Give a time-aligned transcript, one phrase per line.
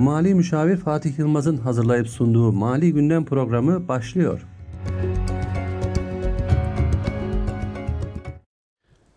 [0.00, 4.46] Mali Müşavir Fatih Yılmaz'ın hazırlayıp sunduğu Mali Gündem programı başlıyor.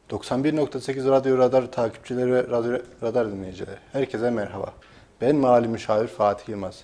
[0.09, 3.77] 91.8 Radyo Radar takipçileri ve Radyo Radar dinleyicileri.
[3.91, 4.73] Herkese merhaba.
[5.21, 6.83] Ben Mali Müşavir Fatih Yılmaz.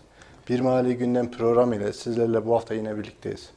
[0.50, 3.50] Bir Mali Gündem programı ile sizlerle bu hafta yine birlikteyiz.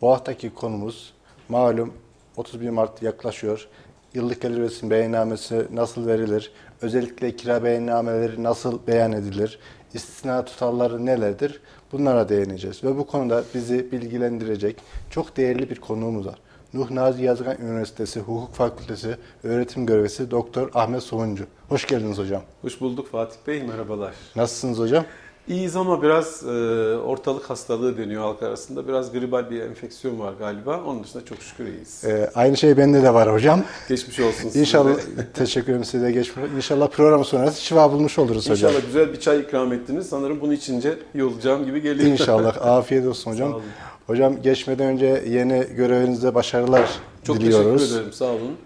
[0.00, 1.14] Bu haftaki konumuz
[1.48, 1.92] malum
[2.36, 3.68] 31 Mart yaklaşıyor.
[4.14, 6.52] Yıllık gelir ve beyannamesi nasıl verilir?
[6.82, 9.58] Özellikle kira beyannameleri nasıl beyan edilir?
[9.96, 11.60] İstisna tutarları nelerdir?
[11.92, 12.84] Bunlara değineceğiz.
[12.84, 14.76] Ve bu konuda bizi bilgilendirecek
[15.10, 16.38] çok değerli bir konuğumuz var.
[16.74, 21.44] Nuh Nazi Yazgan Üniversitesi Hukuk Fakültesi öğretim görevlisi Doktor Ahmet Soğuncu.
[21.68, 22.42] Hoş geldiniz hocam.
[22.62, 24.14] Hoş bulduk Fatih Bey, merhabalar.
[24.36, 25.04] Nasılsınız hocam?
[25.48, 26.48] İyiyiz ama biraz e,
[26.96, 28.88] ortalık hastalığı deniyor halk arasında.
[28.88, 30.80] Biraz gribal bir enfeksiyon var galiba.
[30.86, 32.04] Onun dışında çok şükür iyiyiz.
[32.04, 33.62] Ee, aynı şey bende de var hocam.
[33.88, 34.60] Geçmiş olsun size.
[34.60, 34.94] İnşallah,
[35.34, 38.70] teşekkür ederim size de geçmiş İnşallah programı sonrası şifa bulmuş oluruz hocam.
[38.70, 40.08] İnşallah güzel bir çay ikram ettiniz.
[40.08, 42.10] Sanırım bunu içince iyi olacağım gibi geliyor.
[42.10, 42.66] İnşallah.
[42.66, 43.50] Afiyet olsun hocam.
[43.50, 43.64] Sağ olun.
[44.06, 46.90] Hocam geçmeden önce yeni görevinizde başarılar
[47.24, 47.80] Çok diliyoruz.
[47.82, 48.56] teşekkür ederim, sağ olun.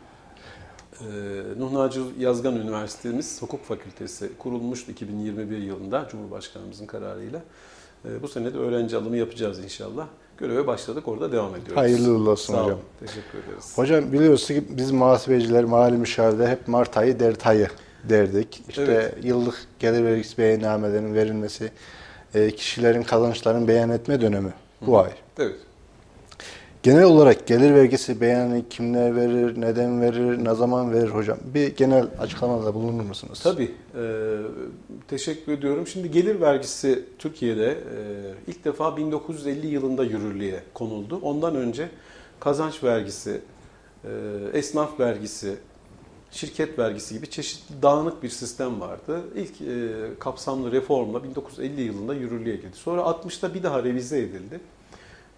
[1.01, 1.07] Ee,
[1.59, 7.41] Nuh Naci Yazgan Üniversitemiz Hukuk Fakültesi kurulmuştu 2021 yılında Cumhurbaşkanımızın kararıyla.
[8.05, 10.07] Ee, bu sene de öğrenci alımı yapacağız inşallah.
[10.39, 11.77] Göreve başladık, orada devam ediyoruz.
[11.77, 12.75] Hayırlı uğurlu olsun Sağ hocam.
[12.79, 13.73] olun, teşekkür ederiz.
[13.79, 17.69] Hocam biliyorsunuz ki biz muhasebeciler, mali müşavirde hep Mart ayı, dert ayı
[18.09, 18.63] derdik.
[18.69, 19.15] İşte Evet.
[19.23, 21.71] yıllık gelir vergisi beyannamelerinin verilmesi,
[22.35, 25.11] e, kişilerin kazançlarını beyan etme dönemi bu ay.
[25.39, 25.57] Evet.
[26.83, 31.39] Genel olarak gelir vergisi beyanı kimler verir, neden verir, ne zaman verir hocam?
[31.55, 33.41] Bir genel açıklamada bulunur musunuz?
[33.43, 33.71] Tabii.
[33.95, 34.37] e,
[35.09, 35.87] teşekkür ediyorum.
[35.87, 38.07] Şimdi gelir vergisi Türkiye'de e,
[38.47, 41.19] ilk defa 1950 yılında yürürlüğe konuldu.
[41.23, 41.89] Ondan önce
[42.41, 43.41] kazanç vergisi,
[44.05, 44.11] e,
[44.53, 45.57] esnaf vergisi,
[46.31, 49.21] şirket vergisi gibi çeşitli dağınık bir sistem vardı.
[49.37, 52.77] İlk e, kapsamlı reformla 1950 yılında yürürlüğe girdi.
[52.77, 54.61] Sonra 60'ta bir daha revize edildi.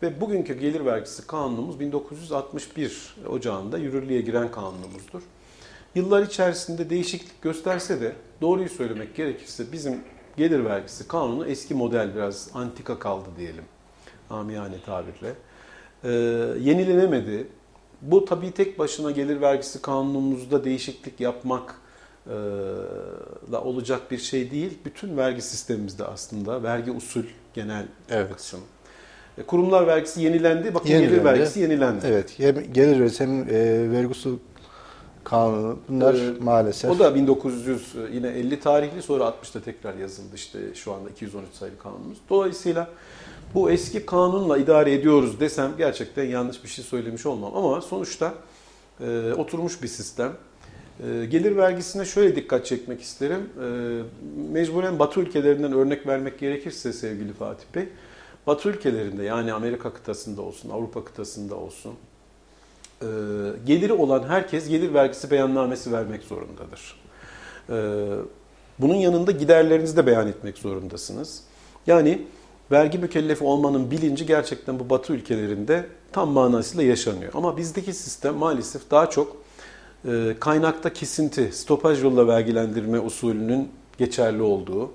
[0.02, 5.22] Ve bugünkü gelir vergisi kanunumuz 1961 Ocağı'nda yürürlüğe giren kanunumuzdur.
[5.94, 10.00] Yıllar içerisinde değişiklik gösterse de doğruyu söylemek gerekirse bizim
[10.36, 13.64] gelir vergisi kanunu eski model biraz antika kaldı diyelim.
[14.30, 15.34] Amiyane tabirle.
[16.04, 16.10] Ee,
[16.60, 17.46] yenilenemedi.
[18.02, 21.74] Bu tabii tek başına gelir vergisi kanunumuzda değişiklik yapmak
[22.26, 22.30] e,
[23.52, 24.78] da olacak bir şey değil.
[24.84, 27.24] Bütün vergi sistemimizde aslında vergi usul
[27.54, 28.36] genel Evet.
[28.36, 28.60] kısım.
[29.38, 30.74] E, Kurumlar vergisi yenilendi.
[30.74, 31.10] Bakın Yenilendi.
[31.10, 32.06] gelir vergisi yenilendi.
[32.06, 34.38] Evet, hem gelir vergisi hem e, vergi usul
[35.24, 36.90] kanunu bunlar Ee, maalesef.
[36.90, 41.48] O da 1900 e, yine 50 tarihli sonra 60'ta tekrar yazıldı işte şu anda 213
[41.52, 42.18] sayılı kanunumuz.
[42.30, 42.88] Dolayısıyla
[43.54, 48.34] bu eski kanunla idare ediyoruz desem gerçekten yanlış bir şey söylemiş olmam ama sonuçta
[49.00, 50.32] e, oturmuş bir sistem.
[51.00, 53.40] E, gelir vergisine şöyle dikkat çekmek isterim.
[53.62, 54.02] E,
[54.52, 57.88] mecburen Batı ülkelerinden örnek vermek gerekirse sevgili Fatih Bey,
[58.46, 61.94] Batı ülkelerinde yani Amerika kıtasında olsun, Avrupa kıtasında olsun
[63.02, 63.06] e,
[63.66, 67.00] geliri olan herkes gelir vergisi beyannamesi vermek zorundadır.
[67.70, 67.76] E,
[68.78, 71.42] bunun yanında giderlerinizi de beyan etmek zorundasınız.
[71.86, 72.22] Yani
[72.70, 77.32] vergi mükellefi olmanın bilinci gerçekten bu batı ülkelerinde tam manasıyla yaşanıyor.
[77.34, 79.36] Ama bizdeki sistem maalesef daha çok
[80.08, 84.90] e, kaynakta kesinti, stopaj yolla vergilendirme usulünün geçerli olduğu,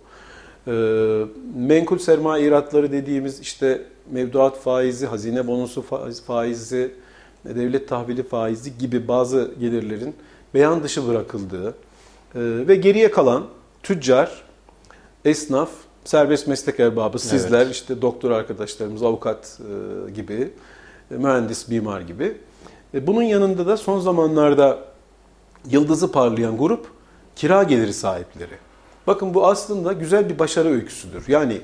[1.55, 6.91] menkul sermaye iratları dediğimiz işte mevduat faizi, hazine bonusu faiz- faizi,
[7.45, 10.15] devlet tahvili faizi gibi bazı gelirlerin
[10.53, 11.73] beyan dışı bırakıldığı e,
[12.67, 13.45] ve geriye kalan
[13.83, 14.43] tüccar,
[15.25, 15.69] esnaf,
[16.05, 17.75] serbest meslek erbabı, sizler, Evet.
[17.75, 19.59] işte doktor arkadaşlarımız, avukat
[20.07, 20.49] e, gibi,
[21.11, 22.37] e, mühendis, mimar gibi.
[22.93, 24.79] Bunun yanında da son zamanlarda
[25.69, 26.87] yıldızı parlayan grup
[27.35, 28.66] kira geliri sahipleri.
[29.07, 31.23] Bakın bu aslında güzel bir başarı öyküsüdür.
[31.27, 31.61] Yani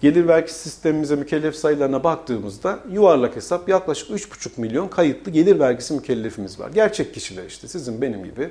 [0.00, 6.60] gelir vergisi sistemimize mükellef sayılarına baktığımızda yuvarlak hesap yaklaşık 3,5 milyon kayıtlı gelir vergisi mükellefimiz
[6.60, 6.70] var.
[6.70, 8.50] Gerçek kişiler işte sizin benim gibi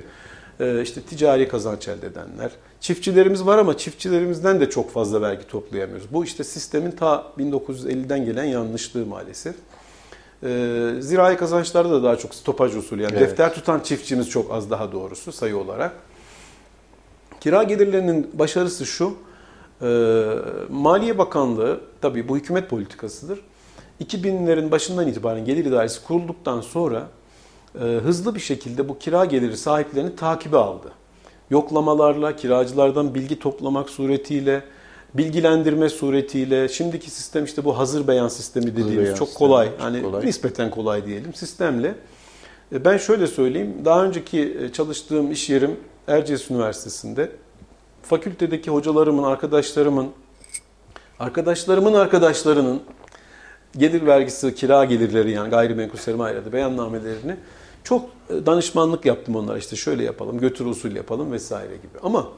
[0.60, 2.50] e, işte ticari kazanç elde edenler.
[2.80, 6.06] Çiftçilerimiz var ama çiftçilerimizden de çok fazla vergi toplayamıyoruz.
[6.12, 9.54] Bu işte sistemin ta 1950'den gelen yanlışlığı maalesef.
[10.42, 10.48] E,
[11.00, 13.30] zirai kazançlarda da daha çok stopaj usulü yani Evet.
[13.30, 15.92] defter tutan çiftçimiz çok az daha doğrusu sayı olarak.
[17.42, 19.14] Kira gelirlerinin başarısı şu,
[19.82, 19.86] e,
[20.70, 23.40] Maliye Bakanlığı, tabii bu hükümet politikasıdır.
[24.04, 27.08] 2000'lerin başından itibaren gelir idaresi kurulduktan sonra
[27.74, 30.92] e, hızlı bir şekilde bu kira geliri sahiplerini takibe aldı.
[31.50, 34.62] Yoklamalarla, kiracılardan bilgi toplamak suretiyle,
[35.14, 39.80] bilgilendirme suretiyle, şimdiki sistem işte bu hazır beyan sistemi dediğimiz beyan çok sistemi, kolay, çok
[39.80, 40.26] hani kolay.
[40.26, 41.94] nispeten kolay diyelim sistemle.
[42.72, 45.76] E, Ben şöyle söyleyeyim, daha önceki çalıştığım iş yerim
[46.08, 47.32] Erciyes Üniversitesi'nde
[48.02, 50.08] fakültedeki hocalarımın, arkadaşlarımın,
[51.18, 52.82] arkadaşlarımın arkadaşlarının
[53.76, 57.36] gelir vergisi, kira gelirleri yani gayrimenkul sermaye ya da beyannamelerini
[57.84, 61.98] çok e, danışmanlık yaptım onlara işte şöyle yapalım, götür usul yapalım vesaire gibi.
[62.02, 62.28] Ama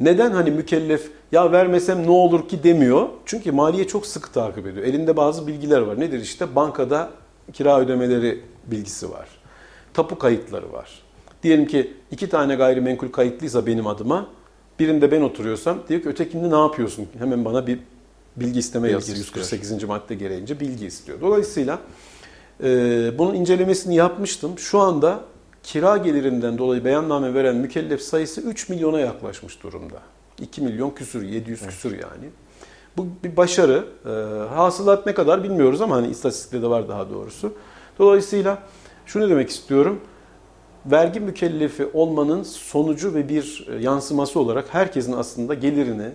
[0.00, 3.08] neden hani mükellef ya vermesem ne olur ki demiyor?
[3.26, 4.86] Çünkü maliye çok sıkı takip ediyor.
[4.86, 6.00] Elinde bazı bilgiler var.
[6.00, 6.54] Nedir işte?
[6.56, 7.10] Bankada
[7.52, 9.28] kira ödemeleri bilgisi var.
[9.94, 11.03] Tapu kayıtları var.
[11.44, 14.26] Diyelim ki iki tane gayrimenkul kayıtlıysa benim adıma
[14.78, 17.06] birinde ben oturuyorsam diyor ki ötekinde ne yapıyorsun?
[17.18, 17.78] Hemen bana bir
[18.36, 19.44] bilgi isteme Bilgi yazısı istiyor.
[19.44, 19.84] 148.
[19.84, 21.20] madde gereğince bilgi istiyor.
[21.20, 21.78] Dolayısıyla
[22.62, 22.68] e,
[23.18, 24.58] bunun incelemesini yapmıştım.
[24.58, 25.20] Şu anda
[25.62, 29.98] kira gelirinden dolayı beyanname veren mükellef sayısı 3 milyona yaklaşmış durumda.
[30.40, 32.30] 2 milyon küsür, 700 küsür yani.
[32.96, 33.84] Bu bir başarı.
[34.06, 34.10] E,
[34.54, 37.54] hasılat ne kadar bilmiyoruz ama hani istatistikte de var daha doğrusu.
[37.98, 38.62] Dolayısıyla
[39.06, 40.00] şunu demek istiyorum.
[40.86, 46.08] Vergi mükellefi olmanın sonucu ve bir e, yansıması olarak herkesin aslında gelirini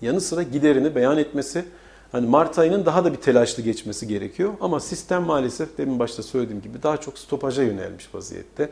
[0.00, 1.64] yanı sıra giderini beyan etmesi
[2.12, 6.62] Hani Mart ayının daha da bir telaşlı geçmesi gerekiyor ama sistem maalesef demin başta söylediğim
[6.62, 8.70] gibi daha çok stopaja yönelmiş vaziyette.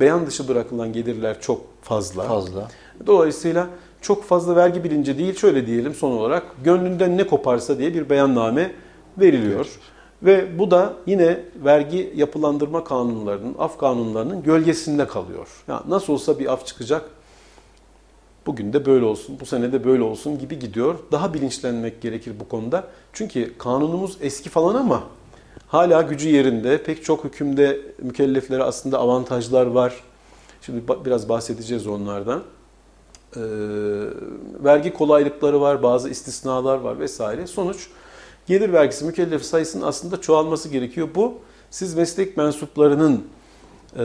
[0.00, 2.22] Beyan dışı bırakılan gelirler çok fazla.
[2.22, 2.68] Fazla.
[3.06, 3.66] Dolayısıyla
[4.00, 8.72] çok fazla vergi bilinci değil şöyle diyelim son olarak gönlünden ne koparsa diye bir beyanname
[9.18, 9.66] veriliyor.
[10.22, 15.48] Ve bu da yine vergi yapılandırma kanunlarının, af kanunlarının gölgesinde kalıyor.
[15.68, 17.10] Ya nasıl olsa bir af çıkacak,
[18.46, 20.98] bugün de böyle olsun, bu sene de böyle olsun gibi gidiyor.
[21.12, 22.84] Daha bilinçlenmek gerekir bu konuda.
[23.12, 25.02] Çünkü kanunumuz eski falan ama
[25.68, 26.82] hala gücü yerinde.
[26.82, 29.94] Pek çok hükümde mükelleflere aslında avantajlar var.
[30.62, 32.42] Şimdi biraz bahsedeceğiz onlardan.
[33.36, 33.40] Ee,
[34.64, 37.46] vergi kolaylıkları var, bazı istisnalar var vesaire.
[37.46, 37.88] Sonuç
[38.48, 41.08] gelir vergisi mükellef sayısının aslında çoğalması gerekiyor.
[41.14, 41.34] Bu
[41.70, 43.24] siz meslek mensuplarının
[43.98, 44.04] e,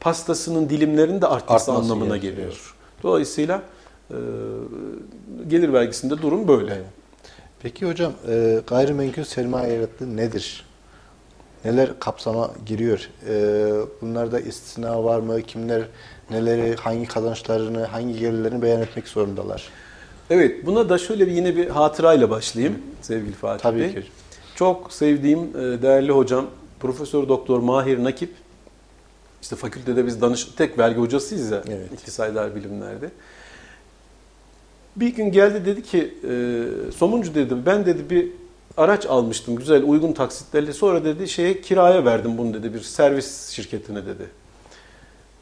[0.00, 2.34] pastasının dilimlerinin de artması, Artması anlamına gerekiyor.
[2.48, 2.74] geliyor.
[3.02, 3.62] Dolayısıyla
[4.10, 4.16] e,
[5.48, 6.74] gelir vergisinde durum böyle.
[6.74, 6.84] Evet.
[7.62, 10.64] Peki hocam e, gayrimenkul sermaye yarattığı nedir?
[11.64, 13.08] Neler kapsama giriyor?
[13.28, 13.34] E,
[14.02, 15.42] bunlarda istisna var mı?
[15.42, 15.82] Kimler
[16.30, 19.68] neleri, hangi kazançlarını, hangi gelirlerini beyan etmek zorundalar?
[20.30, 23.94] Evet, buna da şöyle bir yine bir hatırayla başlayayım sevgili Fatih Tabii Bey.
[23.94, 24.02] ki.
[24.54, 26.46] Çok sevdiğim e, değerli hocam
[26.80, 28.30] Profesör Doktor Mahir Nakip
[29.42, 31.92] işte fakültede biz danış tek vergi hocasıyız ya Evet.
[31.92, 33.10] iktisadi bilimlerde.
[34.96, 38.28] Bir gün geldi dedi ki e, Somuncu dedi ben dedi bir
[38.76, 44.06] araç almıştım güzel uygun taksitlerle sonra dedi şeye kiraya verdim bunu dedi bir servis şirketine
[44.06, 44.26] dedi.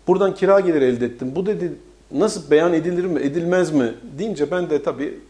[0.06, 1.33] Buradan kira geliri elde ettim.
[1.37, 1.73] Bu dedi
[2.12, 5.20] nasıl beyan edilir mi edilmez mi deyince ben de tabii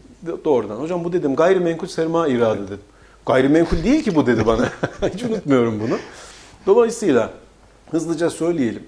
[0.45, 2.79] doğrudan hocam bu dedim gayrimenkul sermaye iradı dedim.
[3.25, 4.69] Gayrimenkul değil ki bu dedi bana.
[5.13, 5.97] Hiç unutmuyorum bunu.
[6.65, 7.29] Dolayısıyla
[7.91, 8.83] hızlıca söyleyelim.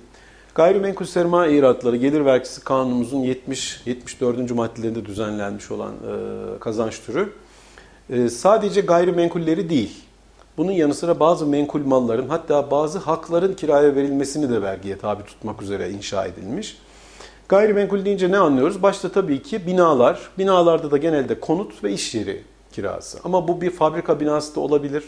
[0.56, 4.54] Gayrimenkul sermaye iratları gelir vergisi kanunumuzun 70-74.
[4.54, 7.30] maddelerinde düzenlenmiş olan e, kazanç türü.
[8.10, 10.04] E, sadece gayrimenkulleri değil,
[10.58, 15.62] bunun yanı sıra bazı menkul malların hatta bazı hakların kiraya verilmesini de vergiye tabi tutmak
[15.62, 16.78] üzere inşa edilmiş.
[17.50, 18.84] Gayrimenkul deyince ne anlıyoruz?
[18.84, 20.30] Başta tabii ki binalar.
[20.38, 23.20] Binalarda da genelde konut ve iş yeri kirası.
[23.24, 25.04] Ama bu bir fabrika binası da olabilir,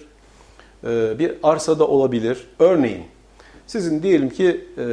[0.83, 2.47] e, bir arsa da olabilir.
[2.59, 3.03] Örneğin
[3.67, 4.85] sizin diyelim ki e,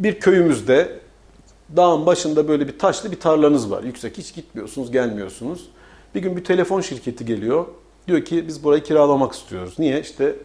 [0.00, 0.98] bir köyümüzde
[1.76, 3.82] dağın başında böyle bir taşlı bir tarlanız var.
[3.82, 5.68] Yüksek hiç gitmiyorsunuz, gelmiyorsunuz.
[6.14, 7.66] Bir gün bir telefon şirketi geliyor.
[8.08, 9.74] Diyor ki biz burayı kiralamak istiyoruz.
[9.78, 10.00] Niye?
[10.00, 10.36] İşte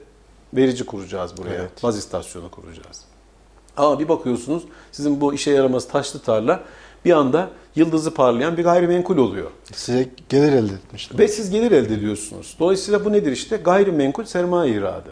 [0.54, 1.56] verici kuracağız buraya.
[1.56, 1.84] Evet.
[1.84, 3.13] Baz istasyonu kuracağız.
[3.78, 6.64] Ama bir bakıyorsunuz sizin bu işe yaramaz taşlı tarla
[7.06, 9.52] bir anda yıldızı parlayan bir gayrimenkul oluyor.
[9.74, 11.20] Size gelir elde etmiştim.
[11.20, 12.56] Ve siz gelir elde ediyorsunuz.
[12.60, 13.58] Dolayısıyla bu nedir işte?
[13.58, 15.10] Gayrimenkul sermaye iradı.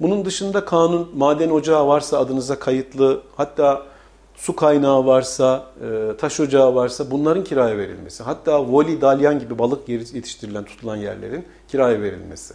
[0.00, 3.82] Bunun dışında kanun, maden ocağı varsa adınıza kayıtlı, hatta
[4.36, 8.22] su kaynağı varsa, e, taş ocağı varsa bunların kiraya verilmesi.
[8.22, 12.54] Hatta voli, dalyan gibi balık yetiştirilen, tutulan yerlerin kiraya verilmesi.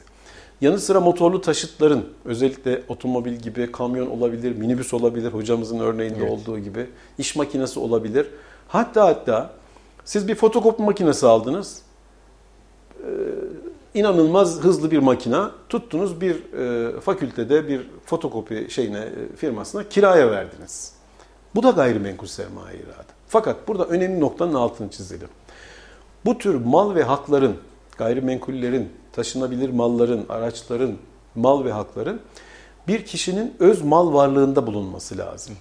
[0.62, 6.32] Yanı sıra motorlu taşıtların, özellikle otomobil gibi kamyon olabilir, minibüs olabilir, hocamızın örneğinde Evet.
[6.32, 8.28] olduğu gibi, iş makinesi olabilir.
[8.68, 9.54] Hatta hatta
[10.06, 11.82] siz bir fotokopi makinesi aldınız,
[13.94, 20.94] inanılmaz hızlı bir makina tuttunuz bir e, fakültede bir fotokopi şeyine e, firmasına kiraya verdiniz.
[21.56, 23.14] Bu da gayrimenkul sermaye iradı.
[23.28, 25.28] Fakat burada önemli noktanın altını çizelim.
[26.26, 27.56] Bu tür mal ve hakların,
[27.98, 30.94] gayrimenkullerin, taşınabilir malların, araçların,
[31.36, 32.20] mal ve hakların
[32.88, 35.56] bir kişinin öz mal varlığında bulunması lazım.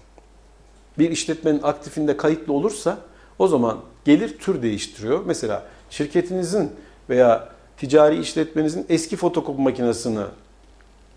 [0.98, 2.98] Bir işletmenin aktifinde kayıtlı olursa
[3.38, 5.22] o zaman gelir tür değiştiriyor.
[5.26, 6.72] Mesela şirketinizin
[7.10, 10.24] veya ticari işletmenizin eski fotokopi makinesini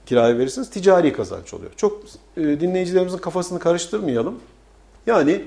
[0.05, 1.71] kiraya verirsiniz ticari kazanç oluyor.
[1.75, 2.01] Çok
[2.37, 4.39] e, dinleyicilerimizin kafasını karıştırmayalım.
[5.07, 5.45] Yani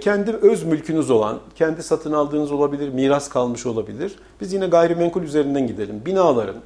[0.00, 4.14] kendi öz mülkünüz olan, kendi satın aldığınız olabilir, miras kalmış olabilir.
[4.40, 6.02] Biz yine gayrimenkul üzerinden gidelim.
[6.06, 6.56] Binaların,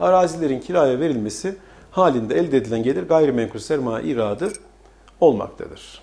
[0.00, 1.56] arazilerin kiraya verilmesi
[1.90, 4.48] halinde elde edilen gelir gayrimenkul sermaye iradı
[5.20, 6.02] olmaktadır.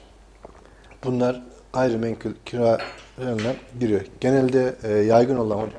[1.03, 4.01] Bunlar gayrimenkul kiralarına giriyor.
[4.19, 5.69] Genelde e, yaygın olan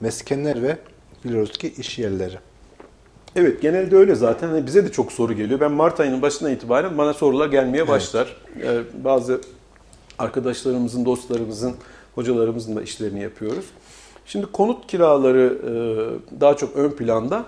[0.00, 0.78] meskenler ve
[1.24, 2.38] biliyoruz ki iş yerleri.
[3.36, 4.48] Evet genelde öyle zaten.
[4.48, 5.60] Hani bize de çok soru geliyor.
[5.60, 8.36] Ben Mart ayının başından itibaren bana sorular gelmeye başlar.
[8.62, 9.40] Ee, bazı
[10.20, 11.74] arkadaşlarımızın, dostlarımızın,
[12.14, 13.64] hocalarımızın da işlerini yapıyoruz.
[14.26, 15.70] Şimdi konut kiraları e,
[16.40, 17.44] daha çok ön planda.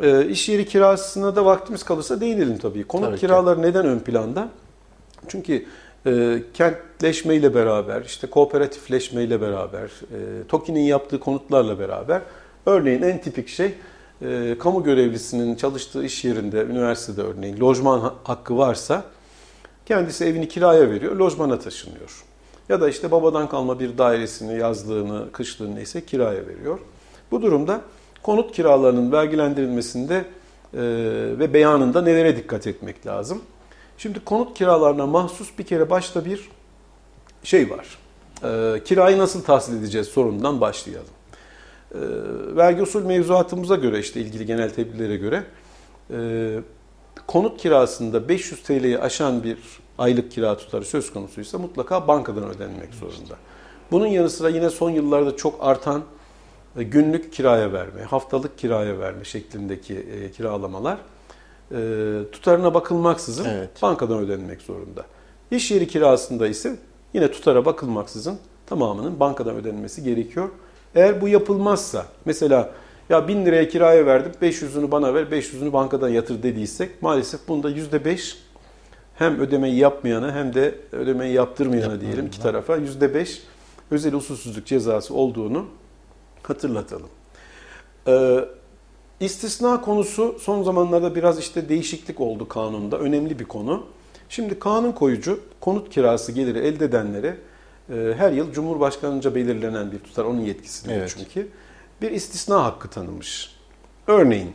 [0.00, 2.84] E, iş yeri kirasına da vaktimiz kalırsa değinelim tabii.
[2.84, 3.20] Konut Tabii ki.
[3.20, 4.48] kiraları neden ön planda?
[5.28, 5.66] Çünkü
[6.06, 12.20] e, kentleşmeyle beraber, işte kooperatifleşmeyle beraber, e, TOKİ'nin yaptığı konutlarla beraber
[12.66, 13.74] örneğin en tipik şey
[14.22, 19.04] e, kamu görevlisinin çalıştığı iş yerinde, üniversitede örneğin lojman ha- hakkı varsa
[19.86, 22.24] kendisi evini kiraya veriyor, lojmana taşınıyor.
[22.68, 26.78] Ya da işte babadan kalma bir dairesini, yazlığını, kışlığını neyse kiraya veriyor.
[27.30, 27.80] Bu durumda
[28.22, 30.24] konut kiralarının vergilendirilmesinde
[30.74, 30.80] e,
[31.38, 33.42] ve beyanında nelere dikkat etmek lazım?
[33.98, 36.50] Şimdi konut kiralarına mahsus bir kere başta bir
[37.44, 37.98] şey var.
[38.44, 41.10] E, kirayı nasıl tahsil edeceğiz sorundan başlayalım.
[41.94, 41.98] E,
[42.56, 45.44] vergi usul mevzuatımıza göre işte ilgili genel tedbirlere göre
[46.10, 46.58] e,
[47.26, 49.58] konut kirasında 500 TL'yi aşan bir
[49.98, 53.34] aylık kira tutarı söz konusuysa mutlaka bankadan ödenmek zorunda.
[53.90, 56.02] Bunun yanı sıra yine son yıllarda çok artan
[56.76, 60.98] e, günlük kiraya verme, haftalık kiraya verme şeklindeki e, kiralamalar
[61.72, 61.76] e,
[62.32, 63.82] tutarına bakılmaksızın Evet.
[63.82, 65.04] bankadan ödenmek zorunda.
[65.50, 66.76] İş yeri kirasında ise
[67.14, 70.48] yine tutara bakılmaksızın tamamının bankadan ödenmesi gerekiyor.
[70.94, 72.70] Eğer bu yapılmazsa mesela
[73.10, 78.34] ya 1000 liraya kiraya verdim 500'ünü bana ver 500'ünü bankadan yatır dediysek maalesef bunda %5
[79.14, 83.38] hem ödemeyi yapmayana hem de ödemeyi yaptırmayana diyelim iki tarafa %5
[83.90, 85.66] özel usulsüzlük cezası olduğunu
[86.42, 87.08] hatırlatalım.
[88.08, 88.44] Ee,
[89.20, 92.98] istisna konusu son zamanlarda biraz işte değişiklik oldu kanunda.
[92.98, 93.86] Önemli bir konu.
[94.28, 97.36] Şimdi kanun koyucu konut kirası geliri elde edenlere
[97.90, 101.14] e, her yıl Cumhurbaşkanı'nca belirlenen bir tutar onun yetkisinde Evet.
[101.18, 101.48] çünkü
[102.02, 103.56] bir istisna hakkı tanımış.
[104.06, 104.52] Örneğin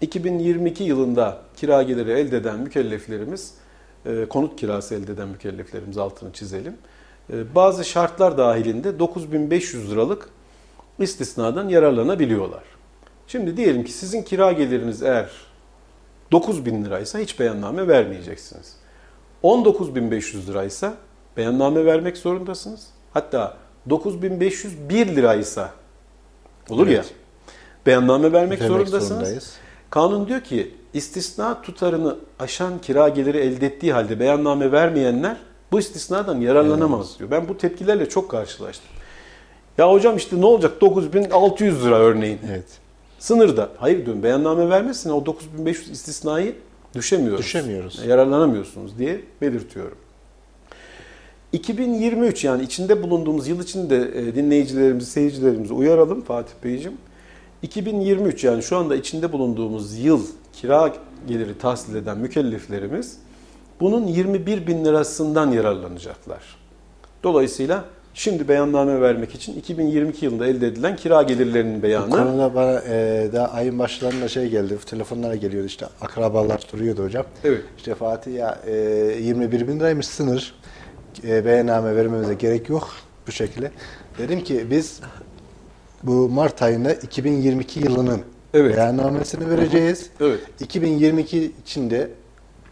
[0.00, 3.54] 2022 yılında kira geliri elde eden mükelleflerimiz,
[4.06, 6.76] e, konut kirası elde eden mükelleflerimiz altını çizelim.
[7.32, 10.28] E, Bazı şartlar dahilinde 9500 liralık
[10.98, 12.62] istisnadan yararlanabiliyorlar.
[13.26, 15.30] Şimdi diyelim ki sizin kira geliriniz eğer
[16.32, 18.76] 9000 liraysa hiç beyanname vermeyeceksiniz.
[19.42, 20.94] 19500 liraysa
[21.36, 22.86] beyanname vermek zorundasınız.
[23.12, 23.56] Hatta
[23.90, 25.70] 9501 liraysa
[26.70, 27.14] olur ya Evet.
[27.86, 29.08] beyanname vermek Vermek zorundasınız.
[29.08, 29.52] zorundayız.
[29.90, 35.36] Kanun diyor ki istisna tutarını aşan kira geliri elde ettiği halde beyanname vermeyenler
[35.72, 37.30] bu istisnadan yararlanamaz diyor.
[37.30, 38.86] Ben bu tepkilerle çok karşılaştım.
[39.78, 42.38] Ya hocam işte ne olacak 9600 lira örneğin.
[42.50, 42.64] Evet.
[43.18, 43.68] Sınırda.
[43.78, 46.54] Hayır diyorum beyanname vermezsin o 9500 istisnayı
[46.94, 47.38] düşemiyoruz.
[47.38, 48.06] Düşemiyoruz.
[48.06, 49.96] Yararlanamıyorsunuz diye belirtiyorum.
[51.54, 56.98] 2023 yani içinde bulunduğumuz yıl içinde e, dinleyicilerimizi, seyircilerimizi uyaralım Fatih Beyciğim.
[57.62, 60.92] 2023 yani şu anda içinde bulunduğumuz yıl kira
[61.28, 63.18] geliri tahsil eden mükelleflerimiz
[63.80, 66.42] bunun 21 bin lirasından yararlanacaklar.
[67.22, 67.84] Dolayısıyla
[68.14, 73.28] şimdi beyanname vermek için 2022 yılında elde edilen kira gelirlerinin Bu beyanı konuda bana e,
[73.32, 77.24] daha ayın başlarında şey geldi, telefonlara geliyordu işte akrabalar soruyordu hocam.
[77.44, 77.62] Evet.
[77.76, 78.72] İşte Fatih ya e,
[79.20, 80.54] 21 bin liraymış sınır,
[81.24, 82.90] e, beyanname vermemize gerek yok
[83.26, 83.70] bu şekilde.
[84.18, 85.00] Dedim ki biz
[86.02, 88.20] bu Mart ayında 2022 yılının
[88.54, 88.76] Evet.
[88.76, 90.10] beyannamesini vereceğiz.
[90.20, 90.40] Evet.
[90.60, 92.10] 2022 içinde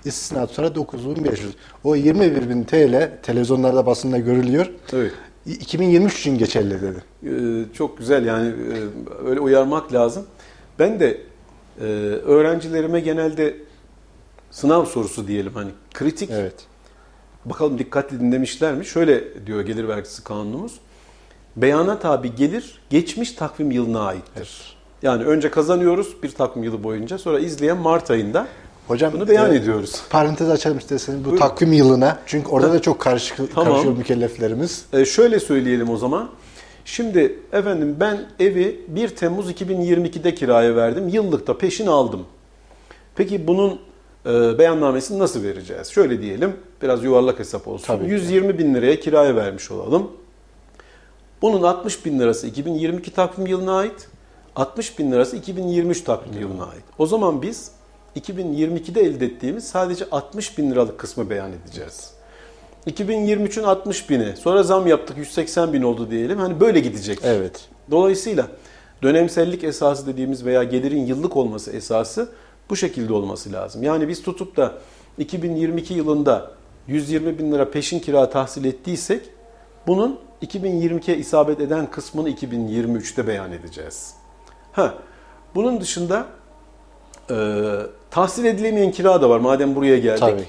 [0.04, 1.54] istisna tutarı 9500.
[1.84, 4.70] O 21 bin TL televizyonlarda basında görülüyor.
[4.92, 5.12] Evet.
[5.46, 7.02] 2023 için geçerli dedi.
[7.26, 8.76] Ee, çok güzel yani e,
[9.28, 10.26] öyle uyarmak lazım.
[10.78, 11.20] Ben de
[11.80, 11.84] e,
[12.24, 13.56] öğrencilerime genelde
[14.50, 16.54] sınav sorusu diyelim hani kritik Evet.
[17.44, 18.86] Bakalım dikkatli dinlemişler mi?
[18.86, 20.72] Şöyle diyor gelir vergisi kanunumuz.
[21.56, 24.76] Beyana tabi gelir geçmiş takvim yılına aittir.
[25.02, 28.46] Yani önce kazanıyoruz bir takvim yılı boyunca sonra izleyen Mart ayında
[28.88, 30.02] Hocam bunu beyan e, ediyoruz.
[30.10, 31.38] Parantez açalım isterseniz bu Buyurun.
[31.40, 32.18] takvim yılına.
[32.26, 33.72] Çünkü orada da çok karışık, Tamam.
[33.72, 34.84] karışıyor mükelleflerimiz.
[34.92, 36.30] E, şöyle söyleyelim o zaman.
[36.84, 41.08] Şimdi efendim ben evi 1 Temmuz 2022'de kiraya verdim.
[41.08, 42.24] Yıllıkta peşin aldım.
[43.14, 43.80] Peki bunun
[44.26, 45.88] e, beyannamesini nasıl vereceğiz?
[45.88, 47.86] Şöyle diyelim, biraz yuvarlak hesap olsun.
[47.86, 48.10] Tabii ki.
[48.10, 50.10] 120 bin liraya kiraya vermiş olalım.
[51.42, 54.08] Bunun 60 bin lirası 2022 takvim yılına ait,
[54.56, 56.84] 60 bin lirası 2023 takvim yılına ait.
[56.98, 57.70] O zaman biz
[58.16, 62.10] 2022'de elde ettiğimiz sadece 60 bin liralık kısmı beyan edeceğiz.
[62.86, 64.36] 2023'ün 60 bini.
[64.36, 66.38] Sonra zam yaptık 180 bin oldu diyelim.
[66.38, 67.18] Hani böyle gidecek.
[67.22, 67.68] Evet.
[67.90, 68.46] Dolayısıyla
[69.02, 72.28] dönemsellik esası dediğimiz veya gelirin yıllık olması esası
[72.70, 73.82] bu şekilde olması lazım.
[73.82, 74.72] Yani biz tutup da
[75.18, 76.50] 2022 yılında
[76.88, 79.22] 120 bin lira peşin kira tahsil ettiysek
[79.86, 84.14] bunun 2022'ye isabet eden kısmını 2023'te beyan edeceğiz.
[84.72, 84.94] Ha,
[85.54, 86.26] bunun dışında
[87.30, 87.36] e,
[88.10, 90.20] tahsil edilemeyen kira da var madem buraya geldik.
[90.20, 90.46] Tabii.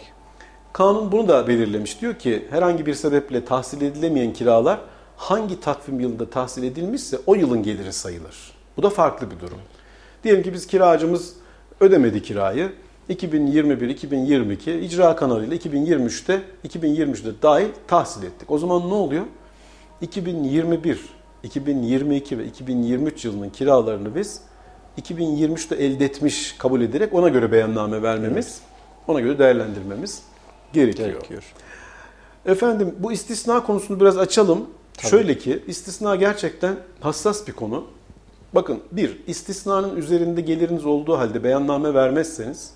[0.73, 2.01] Kanun bunu da belirlemiş.
[2.01, 4.79] Diyor ki herhangi bir sebeple tahsil edilemeyen kiralar
[5.17, 8.51] hangi takvim yılında tahsil edilmişse o yılın geliri sayılır.
[8.77, 9.59] Bu da farklı bir durum.
[10.23, 11.33] Diyelim ki biz kiracımız
[11.79, 12.71] ödemedi kirayı.
[13.09, 18.51] 2021-2022 icra kanalıyla 2023'te 2023'te dahil tahsil ettik.
[18.51, 19.25] O zaman ne oluyor?
[20.01, 20.99] 2021,
[21.43, 24.41] 2022 ve 2023 yılının kiralarını biz
[25.01, 28.61] 2023'te elde etmiş kabul ederek ona göre beyanname vermemiz,
[29.07, 30.23] ona göre değerlendirmemiz
[30.73, 31.09] gerekiyor.
[31.09, 31.43] Gerekiyor.
[32.45, 34.69] Efendim bu istisna konusunu biraz açalım.
[34.93, 35.09] Tabii.
[35.09, 37.83] Şöyle ki istisna gerçekten hassas bir konu.
[38.55, 42.71] Bakın bir istisnanın üzerinde geliriniz olduğu halde beyanname vermezseniz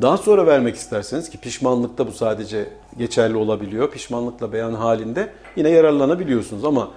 [0.00, 2.68] daha sonra vermek isterseniz ki pişmanlıkta bu sadece
[2.98, 3.90] geçerli olabiliyor.
[3.90, 6.90] Pişmanlıkla beyan halinde yine yararlanabiliyorsunuz ama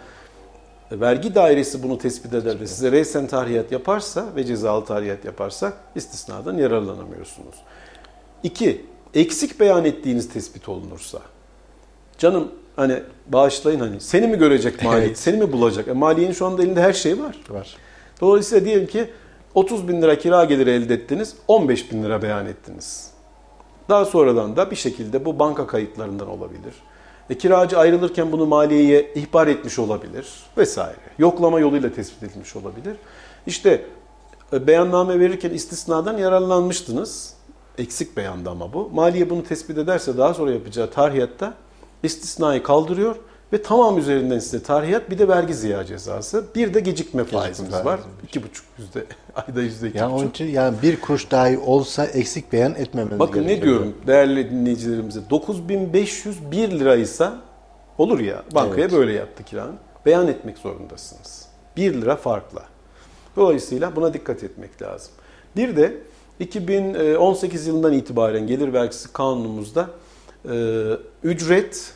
[0.92, 6.58] vergi dairesi bunu tespit eder ve size reysen tarihiyat yaparsa ve cezalı tarihiyat yaparsa istisnadan
[6.58, 7.56] yararlanamıyorsunuz.
[8.44, 11.20] İki, eksik beyan ettiğiniz tespit olunursa.
[12.18, 15.18] Canım hani bağışlayın hani seni mi görecek maliye, Evet.
[15.18, 15.88] seni mi bulacak?
[15.88, 17.36] E, maliyenin şu anda elinde her şey var.
[17.50, 17.78] Var.
[18.22, 19.10] Dolayısıyla diyelim ki
[19.56, 23.12] 30 bin lira kira geliri elde ettiniz, 15 bin lira beyan ettiniz.
[23.90, 26.74] Daha sonradan da bir şekilde bu banka kayıtlarından olabilir.
[27.30, 30.98] E, kiracı ayrılırken bunu maliyeye ihbar etmiş olabilir vesaire.
[31.18, 32.96] Yoklama yoluyla tespit edilmiş olabilir.
[33.48, 33.86] İşte
[34.54, 37.34] e, beyanname verirken istisnadan yararlanmıştınız.
[37.78, 38.90] Eksik beyandı ama bu.
[38.94, 41.54] Maliye bunu tespit ederse daha sonra yapacağı tarihatta
[42.04, 43.16] istisnayı kaldırıyor
[43.56, 46.46] ve tamam üzerinden size tarihiyat bir de vergi ziya cezası.
[46.56, 47.86] Bir de gecikme faizimiz faizi.
[47.86, 48.00] var.
[48.24, 49.04] İki buçuk yüzde,
[49.36, 50.36] ayda yüzde iki Yani onun buçuk.
[50.36, 56.72] için yani bir kuruş dahi olsa eksik beyan etmemeniz Bakın ne diyorum değerli dinleyicilerimize 9501
[56.80, 57.38] liraysa
[57.98, 58.92] olur ya bankaya Evet.
[58.94, 59.76] böyle yaptı kiranın.
[60.06, 61.46] Beyan etmek zorundasınız.
[61.78, 62.62] 1 lira farkla.
[63.36, 65.12] Dolayısıyla buna dikkat etmek lazım.
[65.56, 65.98] Bir de
[66.40, 69.90] 2018 yılından itibaren gelir vergisi kanunumuzda
[70.52, 70.56] e,
[71.24, 71.94] ücret,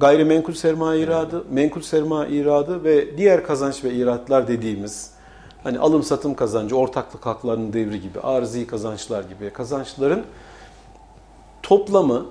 [0.00, 5.10] gayrimenkul sermaye iradı, menkul sermaye iradı ve diğer kazanç ve iratlar dediğimiz
[5.62, 10.22] hani alım satım kazancı, ortaklık haklarının devri gibi, arzi kazançlar gibi kazançların
[11.62, 12.26] toplamı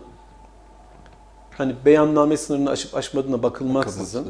[1.57, 4.25] hani beyanname sınırını aşıp aşmadığına bakılmaksızın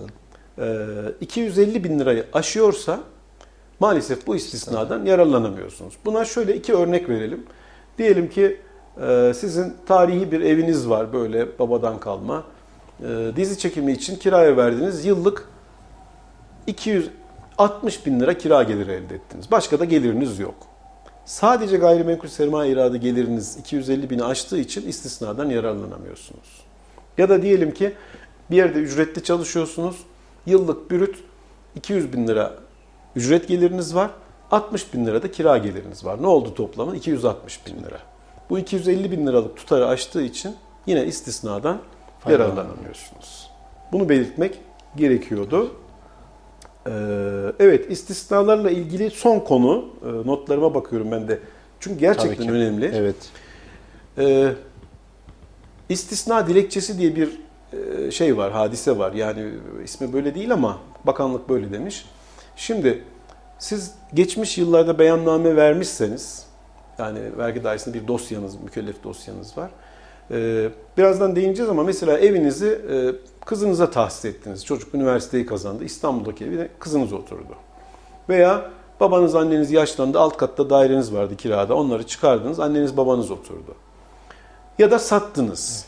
[0.57, 1.11] Bakılmaksızın.
[1.11, 2.99] e, 250 bin lirayı aşıyorsa
[3.79, 5.93] maalesef bu istisnadan yararlanamıyorsunuz.
[6.05, 7.45] Buna şöyle iki örnek verelim.
[7.97, 8.61] Diyelim ki
[9.35, 12.43] sizin tarihi bir eviniz var böyle babadan kalma.
[13.03, 15.05] E, Dizi çekimi için kiraya verdiniz.
[15.05, 15.49] Yıllık
[16.67, 19.51] 260 bin lira kira geliri elde ettiniz.
[19.51, 20.55] Başka da geliriniz yok.
[21.25, 26.63] Sadece gayrimenkul sermaye iradı geliriniz 250 bini aştığı için istisnadan yararlanamıyorsunuz.
[27.17, 27.93] Ya da diyelim ki
[28.51, 29.95] bir yerde ücretli çalışıyorsunuz.
[30.45, 31.15] Yıllık bürüt
[31.75, 32.53] 200 bin lira
[33.15, 34.11] ücret geliriniz var.
[34.51, 36.21] 60 bin lira da kira geliriniz var.
[36.21, 36.95] Ne oldu toplamı?
[36.95, 37.99] 260 bin lira.
[38.49, 41.79] Bu 250 bin liralık tutarı aştığı için yine istisnadan
[42.27, 43.49] yararlanamıyorsunuz.
[43.91, 44.59] Bunu belirtmek
[44.95, 45.75] gerekiyordu.
[46.87, 46.91] Ee,
[47.59, 51.39] evet istisnalarla ilgili son konu e, notlarıma bakıyorum ben de.
[51.79, 52.91] Çünkü gerçekten önemli.
[52.95, 53.15] Evet.
[54.17, 54.53] Ee,
[55.89, 57.41] istisna dilekçesi diye bir
[57.73, 59.13] e, şey var, hadise var.
[59.13, 59.51] Yani
[59.83, 62.05] ismi böyle değil ama bakanlık böyle demiş.
[62.55, 63.03] Şimdi
[63.59, 66.45] siz geçmiş yıllarda beyanname vermişseniz,
[66.97, 69.71] yani vergi dairesinde bir dosyanız, mükellef dosyanız var.
[70.31, 72.95] Ee, birazdan değineceğiz ama mesela evinizi e,
[73.45, 74.65] kızınıza tahsis ettiniz.
[74.65, 75.83] Çocuk üniversiteyi kazandı.
[75.83, 77.55] İstanbul'daki evine kızınız oturdu.
[78.29, 80.19] Veya babanız anneniz yaşlandı.
[80.19, 81.75] Alt katta daireniz vardı kirada.
[81.75, 82.59] Onları çıkardınız.
[82.59, 83.75] Anneniz babanız oturdu.
[84.79, 85.85] Ya da sattınız.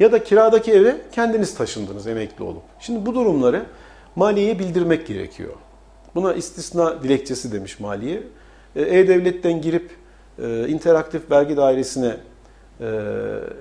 [0.00, 2.62] Ya da kiradaki eve kendiniz taşındınız emekli olup.
[2.80, 3.66] Şimdi bu durumları
[4.16, 5.52] maliyeye bildirmek gerekiyor.
[6.14, 8.22] Buna istisna dilekçesi demiş maliye.
[8.76, 9.90] E, E-Devlet'ten girip
[10.38, 12.16] e, interaktif vergi dairesine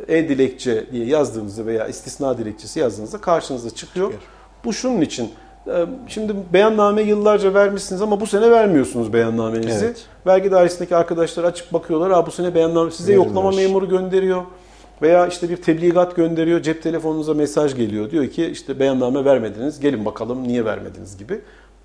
[0.08, 4.06] e-dilekçe diye yazdığınızda veya istisna dilekçesi yazdığınızda karşınıza çıkıyor.
[4.12, 4.22] Çıkıyor.
[4.66, 5.30] Bu şunun için.
[5.68, 9.86] e, Şimdi beyanname yıllarca vermişsiniz ama bu sene vermiyorsunuz beyannamenizi.
[9.86, 10.06] Evet.
[10.28, 12.12] Vergi dairesindeki arkadaşlar açıp bakıyorlar.
[12.12, 13.28] Ha bu sene beyanname size Verilmiş.
[13.28, 14.42] yoklama memuru gönderiyor.
[15.02, 16.62] Veya işte bir tebligat gönderiyor.
[16.62, 18.12] Cep telefonunuza mesaj geliyor.
[18.12, 19.80] Diyor ki işte beyanname vermediniz.
[19.80, 21.42] Gelin bakalım niye vermediniz gibi.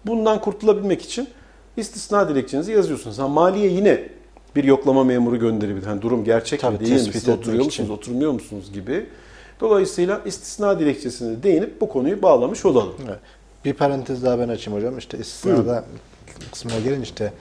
[0.07, 1.29] Bundan kurtulabilmek için
[1.77, 3.19] istisna dilekçenizi yazıyorsunuz.
[3.19, 4.09] Ha, maliye yine
[4.57, 5.87] bir yoklama memuru gönderebilir.
[5.87, 7.13] Hani durum gerçek Tabii, mi değil mi?
[7.13, 7.85] Siz oturuyor için.
[7.85, 9.07] musunuz, oturmuyor musunuz gibi.
[9.61, 12.95] Dolayısıyla istisna dilekçesine değinip bu konuyu bağlamış olalım.
[13.09, 13.19] Evet.
[13.65, 14.99] Bir parantez daha ben açayım hocam.
[14.99, 15.85] İşte istisnada
[16.53, 17.33] kısmına gelin işte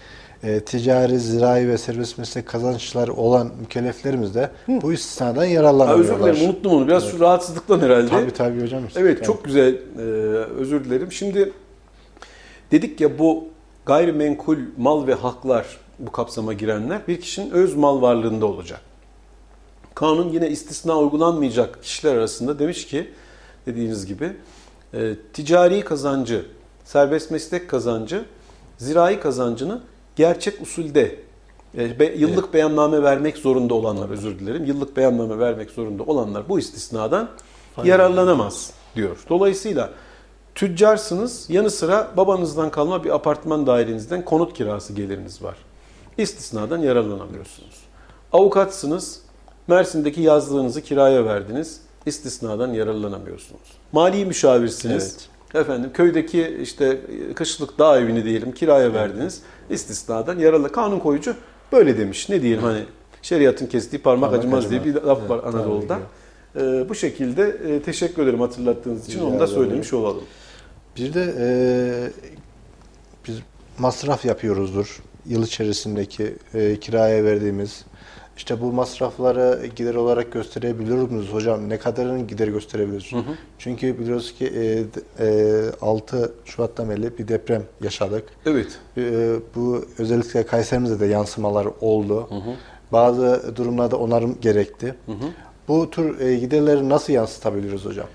[0.44, 5.46] e, ticari, zirai ve serbest meslek kazançları olan mükelleflerimiz de bu istisnadan
[5.88, 6.88] Ha, özür dilerim unuttum onu.
[6.88, 8.10] Biraz şu rahatsızlıktan herhalde.
[8.10, 8.84] Tabii tabii hocam.
[8.96, 10.02] Evet Yani çok güzel e,
[10.60, 11.12] özür dilerim.
[11.12, 11.54] Şimdi
[12.72, 13.48] dedik ya bu
[13.86, 15.66] gayrimenkul mal ve haklar
[16.00, 18.82] bu kapsama girenler bir kişinin öz mal varlığında olacak.
[19.96, 23.12] Kanun yine istisna uygulanmayacak kişiler arasında demiş ki
[23.66, 24.34] dediğiniz gibi
[24.94, 26.46] e, ticari kazancı,
[26.86, 28.26] serbest meslek kazancı,
[28.78, 29.82] zirai kazancını
[30.16, 31.20] gerçek usulde
[31.78, 34.66] e, be- yıllık beyanname vermek zorunda olanlar özür dilerim.
[34.66, 37.30] Yıllık beyanname vermek zorunda olanlar bu istisnadan
[37.88, 39.18] yararlanamaz diyor.
[39.30, 39.90] Dolayısıyla
[40.56, 45.56] tüccarsınız yanı sıra babanızdan kalma bir apartman dairenizden konut kirası geliriniz var.
[46.18, 47.76] İstisnadan yararlanamıyorsunuz.
[48.34, 49.22] Avukatsınız
[49.68, 51.80] Mersin'deki yazlığınızı kiraya verdiniz.
[52.06, 53.62] İstisnadan yararlanamıyorsunuz.
[53.92, 55.18] Mali müşavirsiniz.
[55.54, 57.02] Efendim köydeki işte
[57.36, 59.42] kışlık dağ evini diyelim kiraya verdiniz.
[59.70, 61.36] İstisnadan yararlı kanun koyucu
[61.72, 62.30] böyle demiş.
[62.30, 62.84] Ne diyelim hani
[63.22, 65.08] şeriatın kestiği parmak, Parmak acımaz diye bir acımaz.
[65.08, 65.88] laf var Evet, Anadolu'da.
[65.88, 66.04] tabii
[66.58, 70.24] Ee, bu şekilde e, teşekkür ederim hatırlattığınız için Rica onu da söylemiş olalım.
[70.98, 71.48] Bir de e,
[73.28, 73.36] biz
[73.80, 75.02] masraf yapıyoruzdur.
[75.28, 77.86] Yıl içerisindeki e, kiraya verdiğimiz.
[78.38, 81.70] İşte bu masrafları gider olarak gösterebiliyor muyuz hocam?
[81.70, 83.12] Ne kadarını gider gösterebiliriz?
[83.60, 84.46] Çünkü biliyoruz ki
[85.20, 88.24] e, e, 6 Şubat'tan beri bir deprem yaşadık.
[88.46, 88.80] Evet.
[88.98, 92.30] E, bu özellikle Kayserimizde de yansımalar oldu.
[92.92, 94.96] Bazı durumlarda onarım gerekti.
[95.68, 98.08] Bu tür e, giderleri nasıl yansıtabiliriz hocam?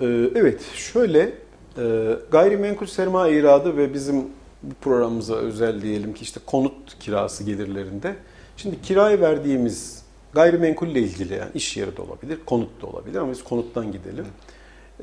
[0.00, 1.32] Ee, evet, şöyle
[1.78, 4.24] e, gayrimenkul sermaye iradı ve bizim
[4.62, 8.16] bu programımıza özel diyelim ki işte konut kirası gelirlerinde.
[8.56, 13.44] Şimdi kiraya verdiğimiz gayrimenkulle ilgili yani iş yeri de olabilir, konut da olabilir ama biz
[13.44, 14.26] konuttan gidelim.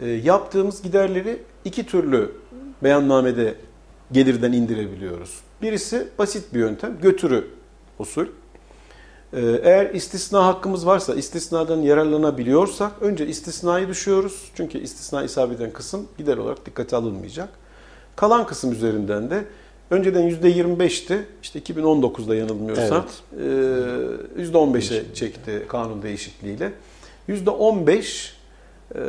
[0.02, 2.32] Ee, yaptığımız giderleri iki türlü
[2.84, 3.56] beyannamede
[4.12, 5.40] gelirden indirebiliyoruz.
[5.62, 7.48] Birisi basit bir yöntem, götürü
[8.00, 8.26] usul.
[9.34, 14.52] Ee, Eğer istisna hakkımız varsa, istisnadan yararlanabiliyorsak önce istisnayı düşüyoruz.
[14.56, 17.50] Çünkü istisna isabet eden kısım gider olarak dikkate alınmayacak.
[18.16, 19.46] Kalan kısım üzerinden de
[19.90, 21.20] önceden %25'ti.
[21.44, 23.06] İşte 2019'da yanılmıyorsam
[23.38, 23.44] e,
[24.42, 26.72] %15'e çekti kanun değişikliğiyle.
[27.30, 28.32] %15
[28.96, 29.00] e,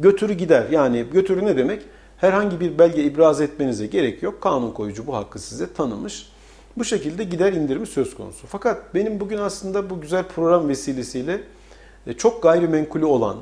[0.00, 0.66] götürü gider.
[0.70, 1.82] Yani götürü ne demek?
[2.16, 4.40] Herhangi bir belge ibraz etmenize gerek yok.
[4.40, 6.32] Kanun koyucu bu hakkı size tanımış.
[6.76, 8.46] Bu şekilde gider indirimi söz konusu.
[8.46, 11.40] Fakat benim bugün aslında bu güzel program vesilesiyle
[12.06, 13.36] e, çok gayrimenkulü olan,